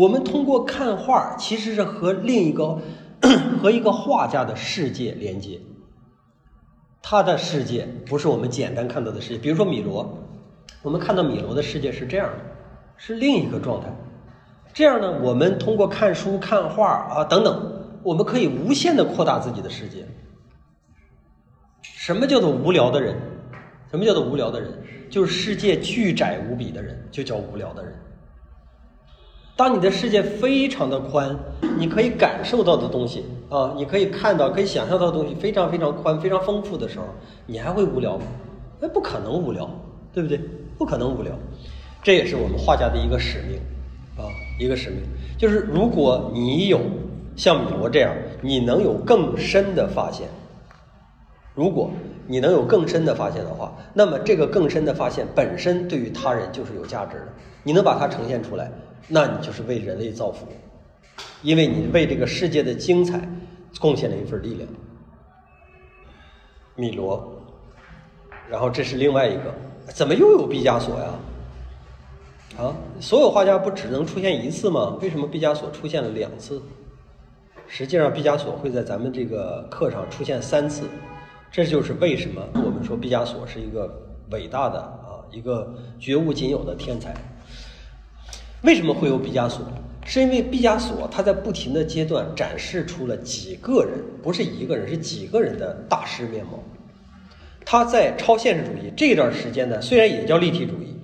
[0.00, 2.78] 我们通过看画，其实是和另一个
[3.60, 5.60] 和一个画家的世界连接。
[7.02, 9.36] 他的世界不是我们简单看到的世界。
[9.36, 10.18] 比如说米罗，
[10.80, 12.38] 我们看到米罗的世界是这样的，
[12.96, 13.94] 是另一个状态。
[14.72, 20.06] 这样呢，我们通过看书、看画啊等等，我们可以无限的扩大自己的世界。
[21.82, 23.14] 什么叫做无聊的人？
[23.90, 24.72] 什么叫做无聊的人？
[25.10, 27.92] 就是世界巨窄无比的人，就叫无聊的人。
[29.60, 31.38] 当你的世界非常的宽，
[31.76, 37.04] 你可以感受到的东西啊，你可以看到、可以想象到的东西非常非常宽、非常丰富的时候，
[37.44, 38.24] 你还会无聊吗？
[38.80, 39.68] 那不可能无聊，
[40.14, 40.40] 对不对？
[40.78, 41.34] 不可能无聊。
[42.02, 43.60] 这也是我们画家的一个使命
[44.16, 45.02] 啊，一个使命，
[45.36, 46.80] 就是如果你有
[47.36, 50.26] 像米罗这样，你能有更深的发现。
[51.54, 51.90] 如果
[52.26, 57.26] 你能有更深的发现的话，那么这个更深的发现本身对于他人就是有价值的。
[57.62, 58.72] 你能把它呈现出来，
[59.08, 60.46] 那你就是为人类造福，
[61.42, 63.28] 因为你为这个世界的精彩
[63.80, 64.68] 贡献了一份力量。
[66.76, 67.30] 米罗，
[68.48, 69.54] 然后这是另外一个，
[69.88, 71.14] 怎么又有毕加索呀？
[72.58, 74.96] 啊，所有画家不只能出现一次吗？
[75.00, 76.60] 为什么毕加索出现了两次？
[77.66, 80.84] 实际上，毕加索会在咱们这个课上出现三次。
[81.52, 83.92] 这就是为什么我们说毕加索是一个
[84.30, 87.14] 伟大的啊，一个绝无仅有的天才。
[88.62, 89.66] 为什么会有毕加索？
[90.04, 96.62] 是因为毕加索他在不停的阶段展示出了几个人，不是一个人，是几个人的大师面貌。
[97.64, 100.96] 他在超现实主义这段时间呢，虽然也叫立体主义，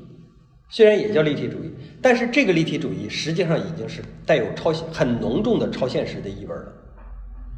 [0.69, 1.71] 虽然也叫立体主义，
[2.03, 6.73] 但是这个立体主义实际上已经是带有超很浓重的超现实的意味了。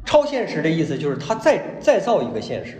[0.05, 2.77] 超现实的意思就是他再再造一个现实，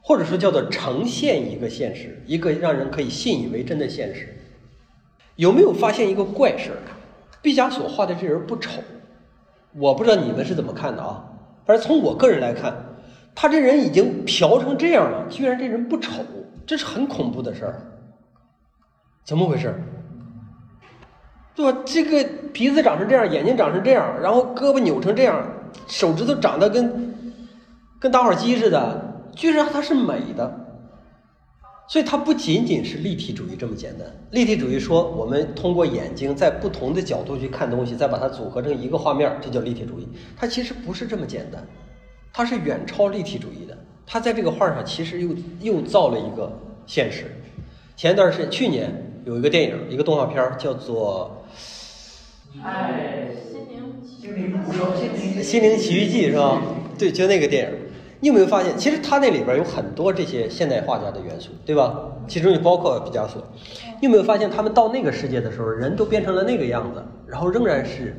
[0.00, 4.36] 或者说叫做呈现一个现实，一个让人可以信以为真的现实。
[5.36, 6.78] 有没有发现一个怪事儿？
[7.42, 8.82] 毕加索画的这人不丑，
[9.72, 11.24] 我不知道你们是怎么看的啊。
[11.64, 12.74] 反正从我个人来看，
[13.34, 16.22] 他这人已经嫖成这样了，居然这人不丑，
[16.66, 17.80] 这是很恐怖的事儿。
[19.24, 19.74] 怎么回事？
[21.54, 21.78] 对吧？
[21.86, 22.22] 这个
[22.52, 25.42] 鼻子长成这样，眼睛长成这样，然后胳膊扭成这样，
[25.86, 27.14] 手指头长得跟
[27.98, 30.69] 跟打火机似的，居然它是美的。
[31.90, 34.06] 所以它不仅仅是立体主义这么简单。
[34.30, 40.06] 立体主义说，我们通过眼睛在不同的角度去看东西，再把它组合成一个画面，这叫立体主义。
[40.36, 41.66] 它其实不是这么简单，
[42.32, 43.76] 它是远超立体主义的。
[44.06, 45.30] 它在这个画上其实又
[45.60, 47.24] 又造了一个现实。
[47.96, 48.88] 前一段时间，去年
[49.24, 51.44] 有一个电影，一个动画片叫做
[52.62, 54.56] 《爱心灵心灵
[55.42, 56.62] 《心灵奇遇记》，是吧？
[56.96, 57.89] 对，就那个电影。
[58.20, 61.98] 你有没有发现，其实他那里边有很多这些现代画家的元素，对吧？
[62.28, 63.42] 其中就包括毕加索。
[64.00, 68.14] 你有没有发现，他们到那个世界的时候，人都变成了那个样子，然后仍然是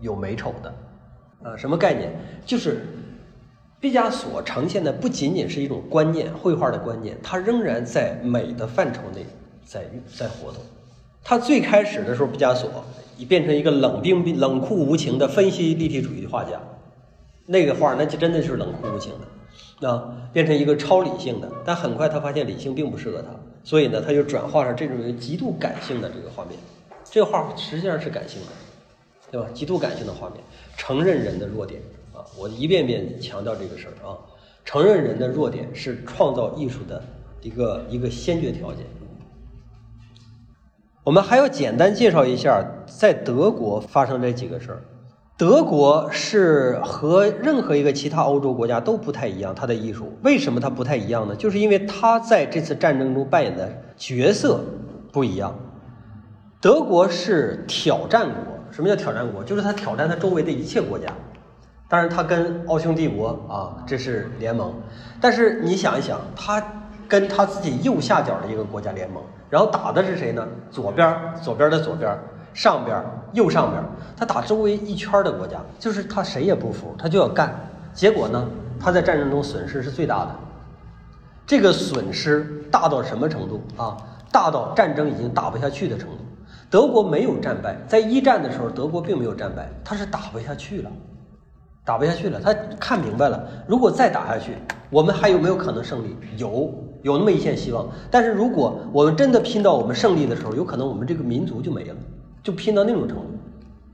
[0.00, 0.72] 有美丑的，
[1.42, 2.10] 啊，什么概念？
[2.46, 2.86] 就是
[3.80, 9.26] 毕加索呈现的不仅仅是一种观念，绘画的观念，他仍然在美的范畴内
[9.64, 10.62] 在在活动。
[11.24, 12.70] 他最开始的时候，毕加索
[13.18, 16.60] 已变成一个冷冰冷酷无情的分析立体主义画家。
[17.46, 19.12] 那个画那就真的是冷酷无情
[19.80, 21.50] 的，啊，变成一个超理性的。
[21.64, 23.28] 但很快他发现理性并不适合他，
[23.64, 26.58] 所以呢，他就转化成这种极度感性的这个画面。
[27.04, 28.48] 这个画实际上是感性的，
[29.30, 29.48] 对吧？
[29.52, 30.38] 极度感性的画面，
[30.76, 31.82] 承认人的弱点
[32.14, 32.24] 啊！
[32.38, 34.16] 我一遍遍强调这个事儿啊，
[34.64, 37.02] 承认人的弱点是创造艺术的
[37.42, 38.86] 一个一个先决条件。
[41.04, 44.82] 我们还要简单介绍一下在德国发生这几个事儿。
[45.38, 51.34] 德国是和任何一个其他欧洲国家都不太一样，它的艺术为什么它不太一样呢？
[51.34, 54.60] 就是因为它在这次战争中扮演的角色
[55.10, 55.52] 不一样。
[56.60, 58.36] 德国是挑战国，
[58.70, 59.42] 什么叫挑战国？
[59.42, 61.12] 就是它挑战它周围的一切国家。
[61.88, 64.72] 当然，它跟奥匈帝国啊这是联盟，
[65.20, 66.62] 但是你想一想，它
[67.08, 69.20] 跟它自己右下角的一个国家联盟，
[69.50, 70.46] 然后打的是谁呢？
[70.70, 72.16] 左边，左边的左边。
[72.54, 73.82] 上边右上边，
[74.16, 77.54] 他打周围一圈的国家，就是他谁也不服，他就要干。
[77.92, 78.46] 结果呢，
[78.78, 80.30] 他在战争中损失是最大的。
[81.46, 83.96] 这个损失大到什么程度啊？
[84.30, 86.16] 大到战争已经打不下去的程度。
[86.70, 90.90] 德国没有战败，在一战的时候，德国并没有战败，他是打不下去了，
[91.84, 92.40] 打不下去了。
[92.40, 94.56] 他看明白了，如果再打下去，
[94.88, 96.16] 我们还有没有可能胜利？
[96.38, 96.72] 有，
[97.02, 97.86] 有那么一线希望。
[98.10, 101.94] 但是如果我们真的拼到我们胜利的时候，有可能我们这个民族就没了。
[102.42, 103.24] 就拼到那种程度，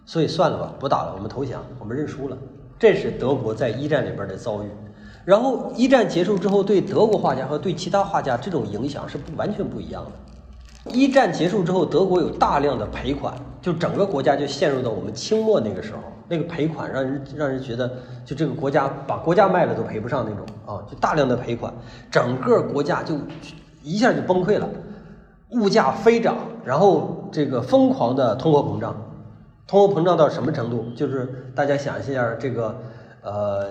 [0.06, 2.36] 所以算了吧，不打了，我们投降，我们认输了。
[2.78, 4.66] 这是德国在一战里边的遭遇。
[5.24, 10.90] 然后一战结束之后，对德国画家和对其他画家这种影响是不完全不一样的。
[10.90, 17.92] 一战结束之后，德国有大量的赔款，就整个国家就陷入到我们清末那个时候，那个赔款让人让人觉得，
[18.24, 21.70] 就这个国家把国家卖了都赔不上那种啊，就大量的赔款，
[22.10, 23.14] 整个国家就
[23.82, 24.66] 一下就崩溃了。
[25.50, 26.36] 物价飞涨，
[26.68, 28.94] 然后这个疯狂的通货膨胀，
[29.66, 30.84] 通货膨胀到什么程度？
[30.94, 32.76] 就是大家想一下，这个
[33.22, 33.70] 呃，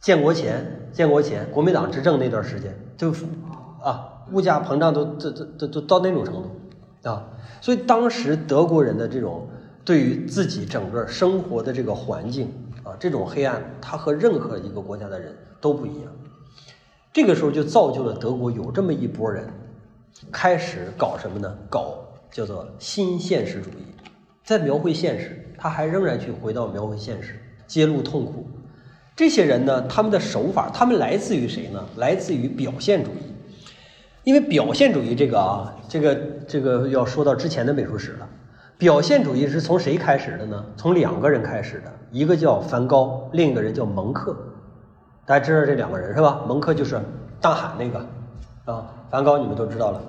[0.00, 3.10] 建国前，建国前国民党执政那段时间，就
[3.82, 7.24] 啊，物价膨胀都这这这都到那种程度啊，
[7.60, 9.48] 所以当时德国人的这种
[9.84, 12.52] 对于自己整个生活的这个环境
[12.84, 16.12] 啊，这种黑暗，他和任何一个国家的人都不一样。
[17.12, 19.48] 这个时候就造就了德国有这么一波人。
[20.32, 21.56] 开始搞什么呢？
[21.68, 21.98] 搞
[22.30, 23.84] 叫做新现实主义，
[24.44, 28.46] 在描绘现实，他还仍然去回到描绘现实，揭露痛苦。
[29.14, 31.82] 这些人呢，他们的手法，他们来自于谁呢？
[31.96, 33.34] 来自于表现主义。
[34.24, 36.14] 因为表现主义这个啊，这个
[36.48, 38.28] 这个要说到之前的美术史了。
[38.76, 40.66] 表现主义是从谁开始的呢？
[40.76, 44.36] 从两个人开始的，一个叫梵高，另一个人叫蒙克。
[45.24, 46.42] 大家知道这两个人是吧？
[46.46, 47.00] 蒙克就是
[47.40, 48.06] 大喊那个
[48.64, 48.92] 啊。
[49.16, 50.02] 梵高你们都知道了，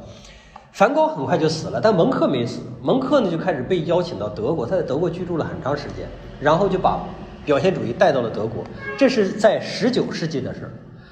[0.73, 2.59] 梵高很快就死了，但蒙克没死。
[2.81, 6.05] 蒙克呢就开始被邀请到德国，他在德国居住了很长时间，
[6.41, 6.99] 然后就把
[7.45, 8.65] 表现主义带到了德国。
[8.97, 10.71] 这是在十九世纪的事儿。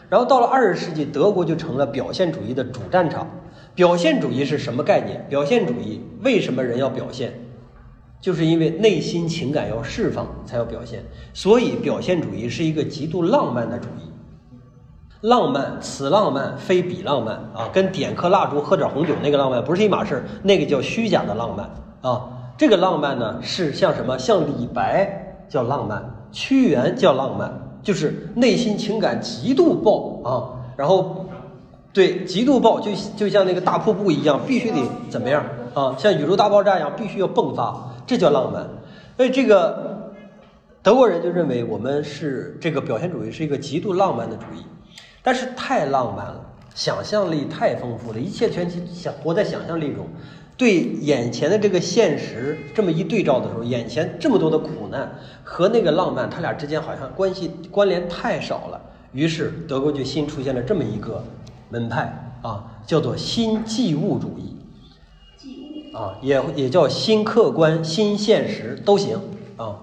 [0.10, 3.26] 然后到了二十世纪，德国就成了表现主义的主战场。
[3.74, 5.26] 表现主义是什么概念？
[5.30, 7.32] 表现主义为什么人要表现？
[8.20, 11.02] 就是因为内心情感要释放才要表现。
[11.34, 14.05] 所以表现主义是一个极度浪漫的主义。
[15.22, 21.70] 浪漫，此浪漫非彼浪漫啊，跟点颗蜡烛、喝点红酒那个浪漫不是一码事儿，那个叫虚假的浪漫
[22.02, 22.30] 啊。
[22.58, 24.18] 这个浪漫呢，是像什么？
[24.18, 27.52] 像李白叫浪漫，屈原叫浪漫，
[27.84, 30.32] 就是内心情感极度爆啊，
[30.78, 31.26] 然后
[31.92, 34.78] 对极度爆，就就像那个大瀑布一样，必须得
[35.10, 35.44] 怎么样
[35.74, 35.96] 啊？
[35.98, 38.66] 像宇宙大爆炸一样，必须要迸发，这叫浪漫。
[39.18, 40.14] 所以这个
[40.84, 44.64] 德国人就认为我们是这个表现主义是一个极度浪漫的主义。
[45.26, 46.40] 但是太浪漫了，
[46.76, 50.06] 想象力太丰富了，一切全想活在想象力中，
[50.56, 58.80] 对眼前的这个现实这么一对照的时候，眼前这么多的苦难和那个浪漫，他俩之间好像关系关联太少了。
[59.14, 61.24] 于是德国就新出现了这么一个
[61.70, 69.20] 门派啊，叫做新纪物主义，啊，也也叫新客观、新现实都行
[69.58, 69.80] 啊。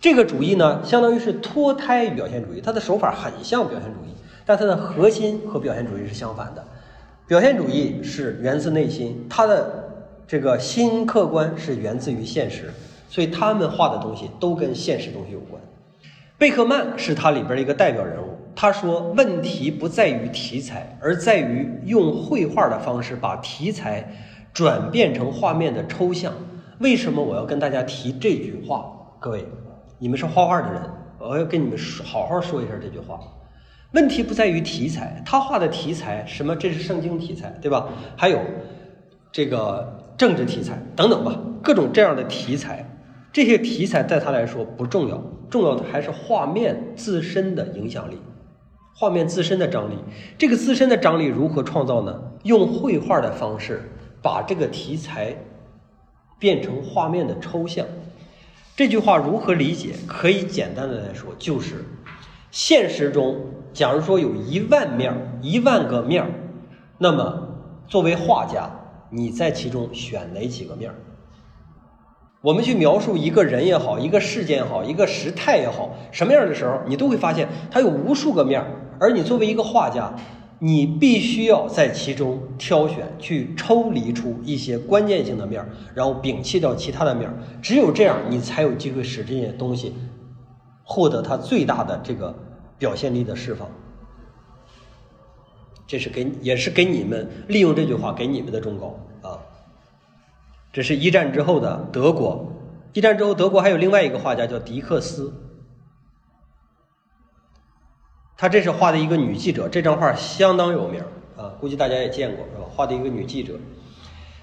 [0.00, 4.14] 这个主义呢，相当于是脱胎于表现主义，它的手法很像表现主义。
[4.48, 6.64] 但它的核心和表现主义是相反的，
[7.26, 9.84] 表现主义是源自内心，它的
[10.26, 12.72] 这个新客观是源自于现实，
[13.10, 15.60] 所以他们画的东西都跟现实东西有关。
[16.38, 24.10] 贝克曼是他里边的一个代表人物，他说问题不在于题材，而在于用绘画的方式把题材
[24.54, 26.32] 转变成画面的抽象。
[26.78, 28.90] 为什么我要跟大家提这句话？
[29.20, 29.44] 各位，
[29.98, 30.80] 你们是画画的人，
[31.18, 33.20] 我要跟你们说好好说一下这句话。
[33.92, 36.54] 问题不在于题材，他画的题材什么？
[36.54, 37.88] 这是圣经题材，对吧？
[38.16, 38.38] 还有
[39.32, 42.86] 这个政治题材等等吧，各种这样的题材，
[43.32, 48.18] 这些题材在他来说不重要，重要的还是画面自身的影响力，
[48.94, 49.94] 画面自身的张力。
[50.36, 52.22] 这个自身的张力如何创造呢？
[52.44, 53.90] 用绘画的方式
[54.22, 55.34] 把这个题材
[56.38, 57.86] 变成画面的抽象。
[58.76, 59.94] 这句话如何理解？
[60.06, 61.84] 可以简单的来说，就是
[62.50, 63.36] 现实中，
[63.78, 66.28] 假如说有一万面儿、一万个面儿，
[66.98, 67.48] 那么
[67.86, 68.68] 作为画家，
[69.08, 70.96] 你在其中选哪几个面儿？
[72.40, 78.66] 我们去描述一个人也好，一个事件也好，一个时态也好，什么样的时候，你都会发现它有无数个面儿。
[78.98, 80.12] 而你作为一个画家，
[80.58, 87.34] 你必须要在其中挑选，去抽离出一些关键性的面儿，然后摒弃掉其他的面儿。
[87.62, 89.94] 只有这样，你才有机会使这些东西
[90.82, 92.34] 获得它最大的这个
[92.78, 93.68] 表现力的释放。
[95.86, 99.40] 这是给也是给你们利用这句话给你们的忠告啊。
[100.70, 102.52] 这是一战之后的德国，
[102.92, 105.32] 一战之后德国还有另外一个画家叫迪克斯，
[108.36, 111.02] 他这是画的一个女记者，这张画相当有名
[111.36, 112.68] 啊，估计大家也见过是吧？
[112.70, 113.54] 画的一个女记者，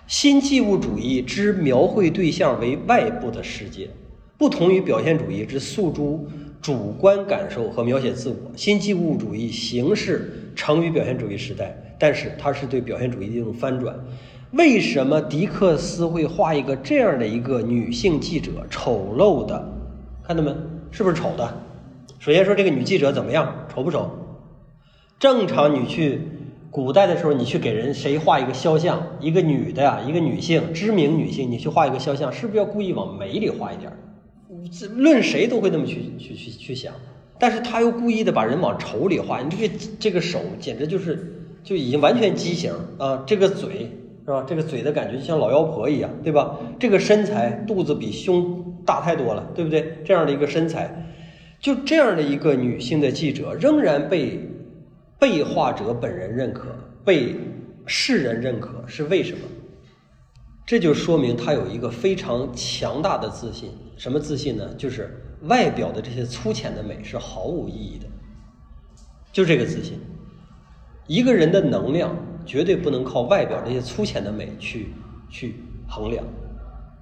[0.07, 3.89] 新器物主义之描绘对象为外部的世界，
[4.36, 6.27] 不同于表现主义之诉诸
[6.66, 8.36] 主观感受和描写自我。
[8.55, 13.95] 新器物主义形式成于表现主义时代，但是它是对表现主义的一种翻转。
[14.53, 19.63] 为什么狄克斯会画一个这样的一个女性记者，丑陋的？
[20.24, 20.51] 看到没？
[20.89, 21.47] 是不是丑的？
[22.18, 24.09] 首先说这个女记者怎么样，丑不丑？
[25.20, 26.20] 正常你去
[26.72, 33.97] 古代的时候，你去给人谁画一个肖像，一个女的呀，一个女性，知名女性，你去画一个肖像，是不是要故意往美里画一点儿？
[34.72, 36.93] 这论谁都会那么去去去去想，
[37.39, 43.24] 但是他又故意的把人往丑里画，你这个这个手简直就是就已经完全畸形啊！
[43.28, 43.91] 这个嘴
[44.26, 44.43] 是吧？
[44.47, 46.57] 这个嘴的感觉就像老妖婆一样，对吧？
[46.80, 49.97] 这个身材肚子比胸大太多了，对不对？
[50.03, 51.11] 这样的一个身材，
[51.59, 54.39] 就这样的一个女性的记者，仍然被
[55.20, 56.68] 被画者本人认可，
[57.03, 57.36] 被
[57.86, 59.39] 世人认可，是为什么？
[60.66, 63.70] 这就说明他有一个非常强大的自信。
[63.97, 64.73] 什么自信呢？
[64.77, 68.05] 就是外表的这些粗浅的美是毫无意义的，
[69.31, 69.99] 就这个自信。
[71.07, 72.15] 一个人的能量
[72.45, 74.93] 绝对不能靠外表这些粗浅的美去
[75.29, 75.55] 去
[75.87, 76.25] 衡量。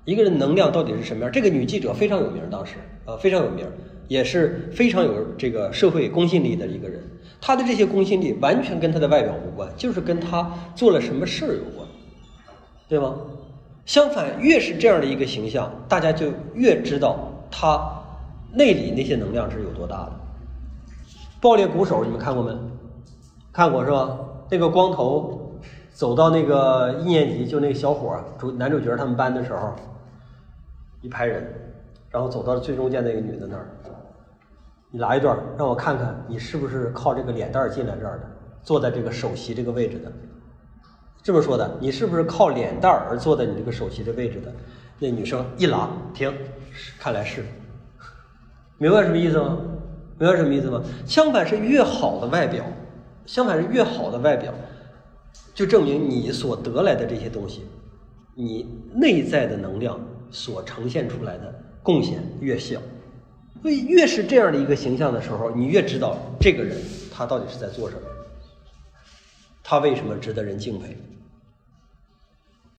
[0.05, 1.31] 一个人能量到底是什么样？
[1.31, 2.75] 这个女记者非常有名，当时
[3.05, 3.65] 啊非常有名，
[4.09, 7.01] 也是非常有这个社会公信力的一个人。
[7.39, 11.87] 她的这些公信力完全跟她的外表无关，就是跟她做了什么事儿有关，
[12.89, 13.15] 对吗？
[13.85, 17.17] 相反，越是这样的一个形象，大家就越知道
[17.51, 17.79] 他
[18.53, 20.11] 内里那些能量是有多大的。
[21.41, 22.57] 爆裂鼓手你们看过没？
[23.51, 24.17] 看过是吧？
[24.49, 25.59] 那个光头
[25.91, 29.73] 走到那个一年级，就那个小伙主男主角他们班的时候，
[31.01, 31.45] 一排人，
[32.09, 33.67] 然后走到最中间那个女的那儿，
[34.91, 38.23] 你来一段，让我看看你是不是靠这个脸蛋儿进来这儿的，
[38.61, 40.11] 坐在这个首席这个位置的。
[41.23, 44.53] 这么说的，你是不是靠脸蛋儿而坐在你这个首席的位置的？
[44.99, 46.31] 那女生一拉停，
[46.99, 47.45] 看来是，
[48.77, 49.57] 明白什么意思吗？
[50.19, 50.83] 明白什么意思吗？
[51.05, 52.65] 相反是越好的外表，
[53.25, 54.53] 相反是越好的外表，
[55.55, 57.65] 就证明你所得来的这些东西，
[58.35, 59.97] 你内在的能量
[60.29, 62.81] 所呈现出来的贡献越小。
[63.61, 66.77] 所以越是这样的一个形象的时候，你越知道这个人
[67.13, 68.01] 他到底是在做什么，
[69.63, 70.97] 他为什么值得人敬佩。